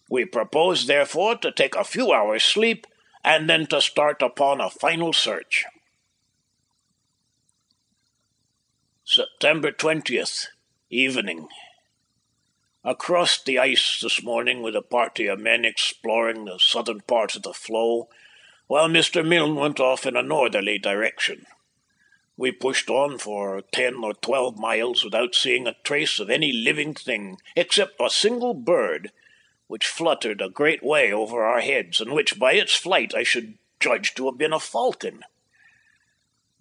[0.09, 2.85] We propose, therefore, to take a few hours' sleep,
[3.23, 5.65] and then to start upon a final search.
[9.03, 10.45] September 20th,
[10.91, 11.47] evening.
[12.83, 17.41] Across the ice this morning with a party of men exploring the southern part of
[17.41, 18.07] the floe,
[18.67, 19.27] while Mr.
[19.27, 21.47] Milne went off in a northerly direction.
[22.39, 26.93] We pushed on for ten or twelve miles without seeing a trace of any living
[26.93, 29.11] thing, except a single bird,
[29.67, 33.57] which fluttered a great way over our heads, and which by its flight I should
[33.81, 35.25] judge to have been a falcon.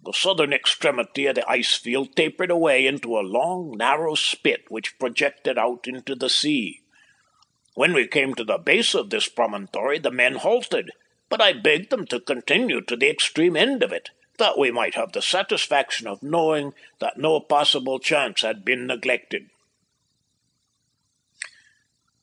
[0.03, 4.99] The southern extremity of the ice field tapered away into a long, narrow spit which
[4.99, 6.81] projected out into the sea.
[7.75, 10.91] When we came to the base of this promontory, the men halted,
[11.29, 14.09] but I begged them to continue to the extreme end of it,
[14.39, 19.49] that we might have the satisfaction of knowing that no possible chance had been neglected.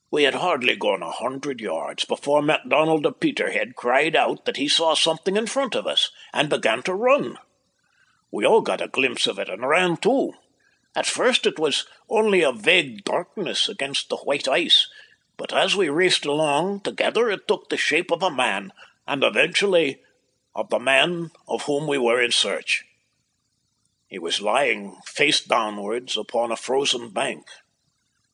[0.09, 4.67] We had hardly gone a hundred yards before MacDonald of Peterhead cried out that he
[4.67, 7.37] saw something in front of us, and began to run.
[8.31, 10.33] We all got a glimpse of it and ran too.
[10.95, 14.87] At first it was only a vague darkness against the white ice,
[15.35, 18.71] but as we raced along together it took the shape of a man,
[19.05, 20.01] and eventually
[20.57, 22.83] of the man of whom we were in search.
[24.07, 27.45] He was lying face downwards upon a frozen bank.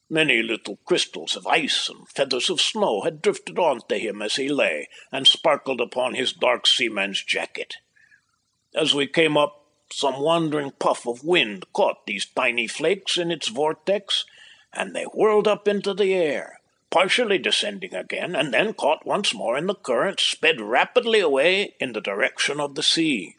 [0.10, 4.38] Many little crystals of ice and feathers of snow had drifted on to him as
[4.38, 7.76] he lay, and sparkled upon his dark seaman's jacket.
[8.74, 13.50] As we came up, some wandering puff of wind caught these tiny flakes in its
[13.50, 14.26] vortex,
[14.72, 16.62] and they whirled up into the air,
[16.94, 21.92] partially descending again, and then caught once more in the current, sped rapidly away in
[21.94, 23.36] the direction of the sea.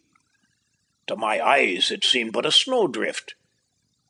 [1.06, 3.36] To my eyes it seemed but a snowdrift,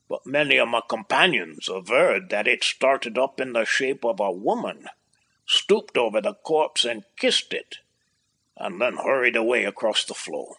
[0.09, 4.33] but many of my companions averred that it started up in the shape of a
[4.33, 4.87] woman,
[5.45, 7.77] stooped over the corpse and kissed it,
[8.57, 10.57] and then hurried away across the floe.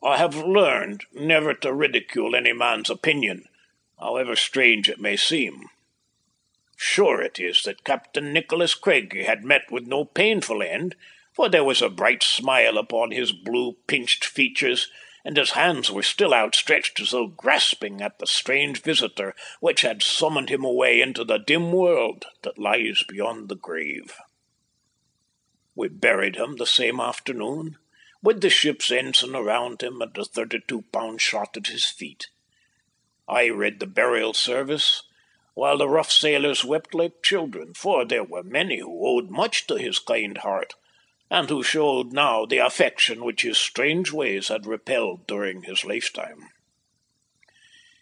[0.00, 3.46] I have learned never to ridicule any man's opinion,
[3.98, 5.64] however strange it may seem.
[6.80, 10.94] Sure it is that Captain Nicholas Craigie had met with no painful end,
[11.32, 14.88] for there was a bright smile upon his blue, pinched features,
[15.24, 20.04] and his hands were still outstretched as though grasping at the strange visitor which had
[20.04, 24.14] summoned him away into the dim world that lies beyond the grave.
[25.74, 27.76] We buried him the same afternoon,
[28.22, 32.28] with the ship's ensign around him and a thirty-two pound shot at his feet.
[33.28, 35.02] I read the burial service,
[35.58, 39.74] while the rough sailors wept like children, for there were many who owed much to
[39.74, 40.74] his kind heart,
[41.32, 46.50] and who showed now the affection which his strange ways had repelled during his lifetime.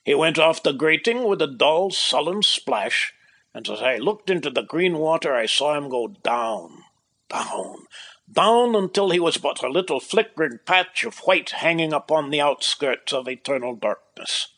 [0.04, 3.14] He went off the grating with a dull, sullen splash,
[3.54, 6.82] and as I looked into the green water I saw him go down,
[7.30, 7.86] down,
[8.30, 13.14] down until he was but a little flickering patch of white hanging upon the outskirts
[13.14, 14.48] of eternal darkness.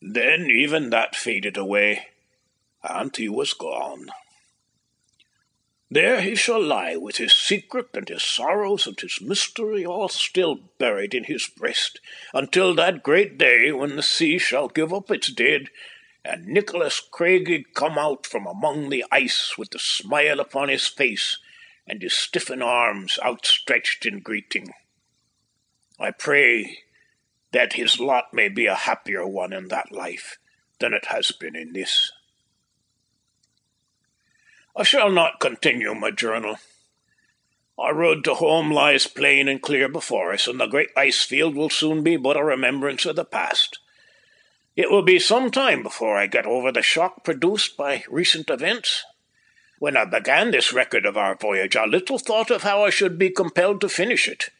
[0.00, 2.08] Then even that faded away,
[2.82, 4.10] and he was gone.
[5.90, 10.54] There he shall lie with his secret and his sorrows and his mystery all still
[10.54, 12.00] buried in his breast,
[12.32, 15.68] until that great day when the sea shall give up its dead,
[16.24, 21.38] and Nicholas Craigie come out from among the ice with the smile upon his face
[21.86, 24.72] and his stiffened arms outstretched in greeting.
[25.98, 26.78] I pray
[27.52, 30.38] that his lot may be a happier one in that life
[30.78, 32.12] than it has been in this.
[34.76, 36.56] I shall not continue my journal.
[37.76, 41.56] Our road to home lies plain and clear before us, and the great ice field
[41.56, 43.78] will soon be but a remembrance of the past.
[44.76, 49.04] It will be some time before I get over the shock produced by recent events.
[49.78, 53.18] When I began this record of our voyage, I little thought of how I should
[53.18, 54.50] be compelled to finish it.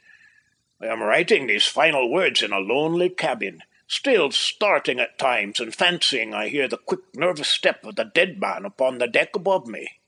[0.83, 5.75] I am writing these final words in a lonely cabin, still starting at times and
[5.75, 9.67] fancying I hear the quick, nervous step of the dead man upon the deck above
[9.67, 10.01] me.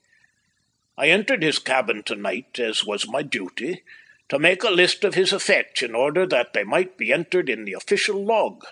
[0.97, 3.83] I entered his cabin tonight, as was my duty,
[4.29, 7.65] to make a list of his effects in order that they might be entered in
[7.67, 8.65] the official log.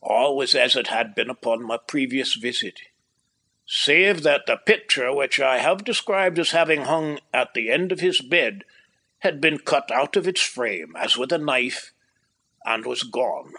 [0.00, 2.80] All was as it had been upon my previous visit,
[3.66, 8.00] save that the picture which I have described as having hung at the end of
[8.00, 8.64] his bed
[9.26, 11.92] had been cut out of its frame as with a knife
[12.64, 13.52] and was gone.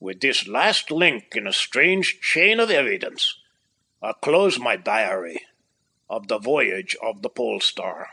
[0.00, 3.38] With this last link in a strange chain of evidence,
[4.02, 5.42] I close my diary
[6.08, 8.08] of the voyage of the Pole Star.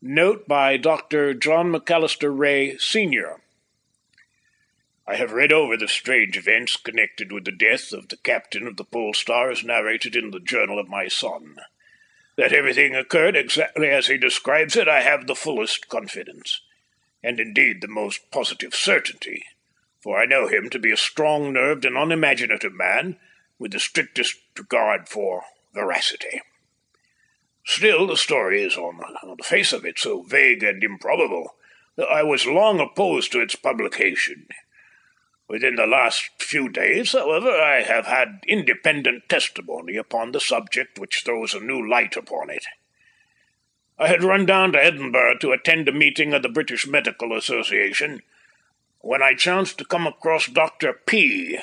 [0.00, 1.34] Note by Dr.
[1.34, 3.40] John McAllister Ray, Sr.
[5.04, 8.76] I have read over the strange events connected with the death of the captain of
[8.76, 11.56] the Pole Star as narrated in the journal of my son.
[12.38, 16.60] That everything occurred exactly as he describes it, I have the fullest confidence,
[17.20, 19.42] and indeed the most positive certainty,
[20.00, 23.16] for I know him to be a strong nerved and unimaginative man
[23.58, 25.42] with the strictest regard for
[25.74, 26.40] veracity.
[27.64, 29.00] Still, the story is, on,
[29.36, 31.56] the face of it, so vague and improbable
[31.96, 34.46] that I was long opposed to its publication.
[35.48, 41.22] Within the last few days, however, I have had independent testimony upon the subject which
[41.24, 42.66] throws a new light upon it.
[43.98, 48.20] I had run down to Edinburgh to attend a meeting of the British Medical Association
[49.00, 50.92] when I chanced to come across Dr.
[50.92, 51.58] P,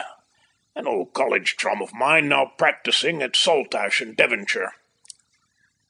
[0.75, 4.73] an old college chum of mine now practising at Saltash in Devonshire.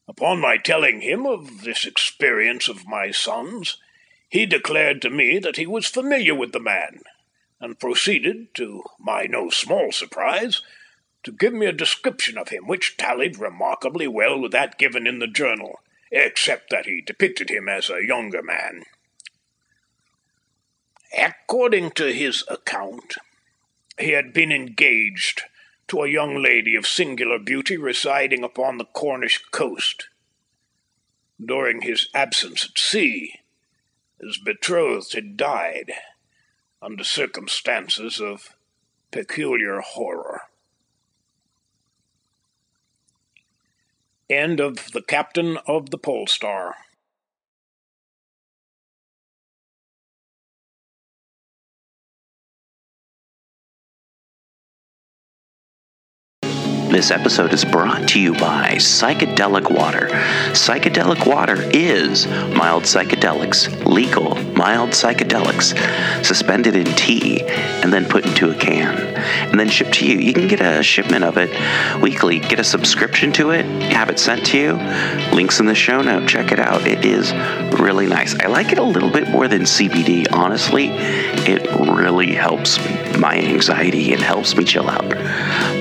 [0.06, 3.78] Upon my telling him of this experience of my son's,
[4.28, 7.02] he declared to me that he was familiar with the man,
[7.66, 10.62] and proceeded, to my no small surprise,
[11.24, 15.18] to give me a description of him which tallied remarkably well with that given in
[15.18, 15.80] the journal,
[16.12, 18.84] except that he depicted him as a younger man.
[21.18, 23.16] According to his account,
[23.98, 25.42] he had been engaged
[25.88, 30.08] to a young lady of singular beauty residing upon the Cornish coast.
[31.44, 33.40] During his absence at sea,
[34.22, 35.92] his betrothed had died,
[36.86, 38.56] under circumstances of
[39.10, 40.42] peculiar horror.
[44.30, 46.76] End of The Captain of the Pole Star.
[56.96, 60.08] This episode is brought to you by Psychedelic Water.
[60.54, 65.76] Psychedelic Water is mild psychedelics, legal mild psychedelics,
[66.24, 70.20] suspended in tea and then put into a can and then shipped to you.
[70.20, 71.52] You can get a shipment of it
[72.02, 74.74] weekly, get a subscription to it, have it sent to you.
[75.36, 76.30] Links in the show note.
[76.30, 76.88] Check it out.
[76.88, 77.34] It is
[77.78, 78.40] really nice.
[78.40, 80.88] I like it a little bit more than CBD, honestly.
[80.92, 82.78] It really helps
[83.18, 85.10] my anxiety and helps me chill out.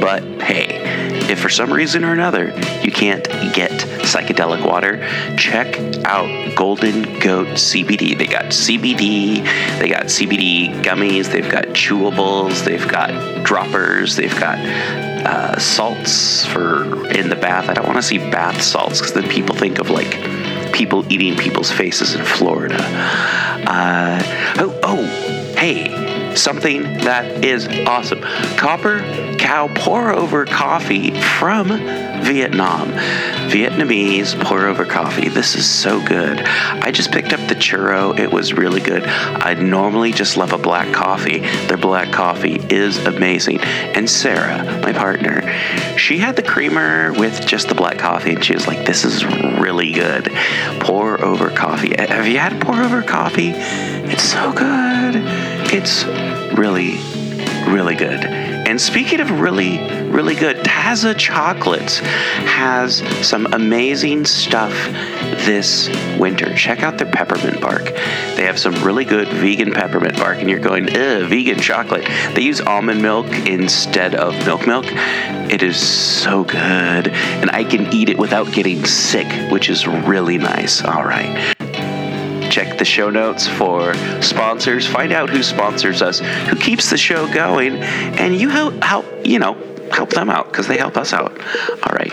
[0.01, 2.47] But hey, if for some reason or another
[2.83, 3.71] you can't get
[4.03, 4.99] psychedelic water,
[5.37, 8.17] check out Golden Goat CBD.
[8.17, 9.45] They got CBD,
[9.79, 17.07] they got CBD gummies, they've got chewables, they've got droppers, they've got uh, salts for
[17.11, 17.69] in the bath.
[17.69, 21.37] I don't want to see bath salts because then people think of like people eating
[21.37, 22.77] people's faces in Florida.
[23.67, 24.23] Uh,
[24.59, 25.05] oh, oh,
[25.57, 25.89] hey,
[26.37, 28.21] something that is awesome.
[28.57, 29.01] Copper
[29.45, 32.89] Cow pour over coffee from Vietnam.
[33.51, 35.29] Vietnamese pour over coffee.
[35.29, 36.41] This is so good.
[36.41, 38.19] I just picked up the churro.
[38.19, 39.05] It was really good.
[39.05, 41.41] I normally just love a black coffee.
[41.67, 43.61] Their black coffee is amazing.
[43.61, 45.43] And Sarah, my partner,
[45.99, 49.25] she had the creamer with just the black coffee and she was like, this is
[49.25, 50.33] really good.
[50.81, 51.95] Pour over coffee.
[51.99, 53.53] Have you had pour over coffee?
[54.07, 55.17] It's so good.
[55.73, 56.05] It's
[56.57, 56.99] really,
[57.71, 58.25] really good.
[58.25, 59.79] And speaking of really,
[60.09, 64.73] really good, Taza Chocolates has some amazing stuff
[65.45, 65.89] this
[66.19, 66.55] winter.
[66.55, 67.85] Check out their peppermint bark.
[68.37, 72.05] They have some really good vegan peppermint bark, and you're going, ugh, vegan chocolate.
[72.35, 74.87] They use almond milk instead of milk milk.
[74.89, 80.39] It is so good, and I can eat it without getting sick, which is really
[80.39, 80.83] nice.
[80.83, 81.55] All right
[82.55, 84.87] check the show notes for sponsors.
[84.87, 89.41] Find out who sponsors us, who keeps the show going, and you help, help you
[89.41, 89.55] know,
[89.91, 91.33] help them out because they help us out.
[91.83, 92.13] All right.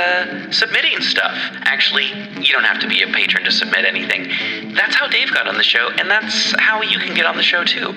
[0.00, 1.36] uh, submitting stuff.
[1.62, 2.06] Actually,
[2.40, 4.74] you don't have to be a patron to submit anything.
[4.74, 7.42] That's how Dave got on the show, and that's how you can get on the
[7.42, 7.92] show too.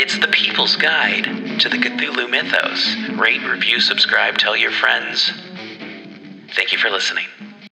[0.00, 1.24] It's the People's Guide
[1.60, 2.96] to the Cthulhu Mythos.
[3.18, 5.32] Rate, review, subscribe, tell your friends.
[6.54, 7.26] Thank you for listening.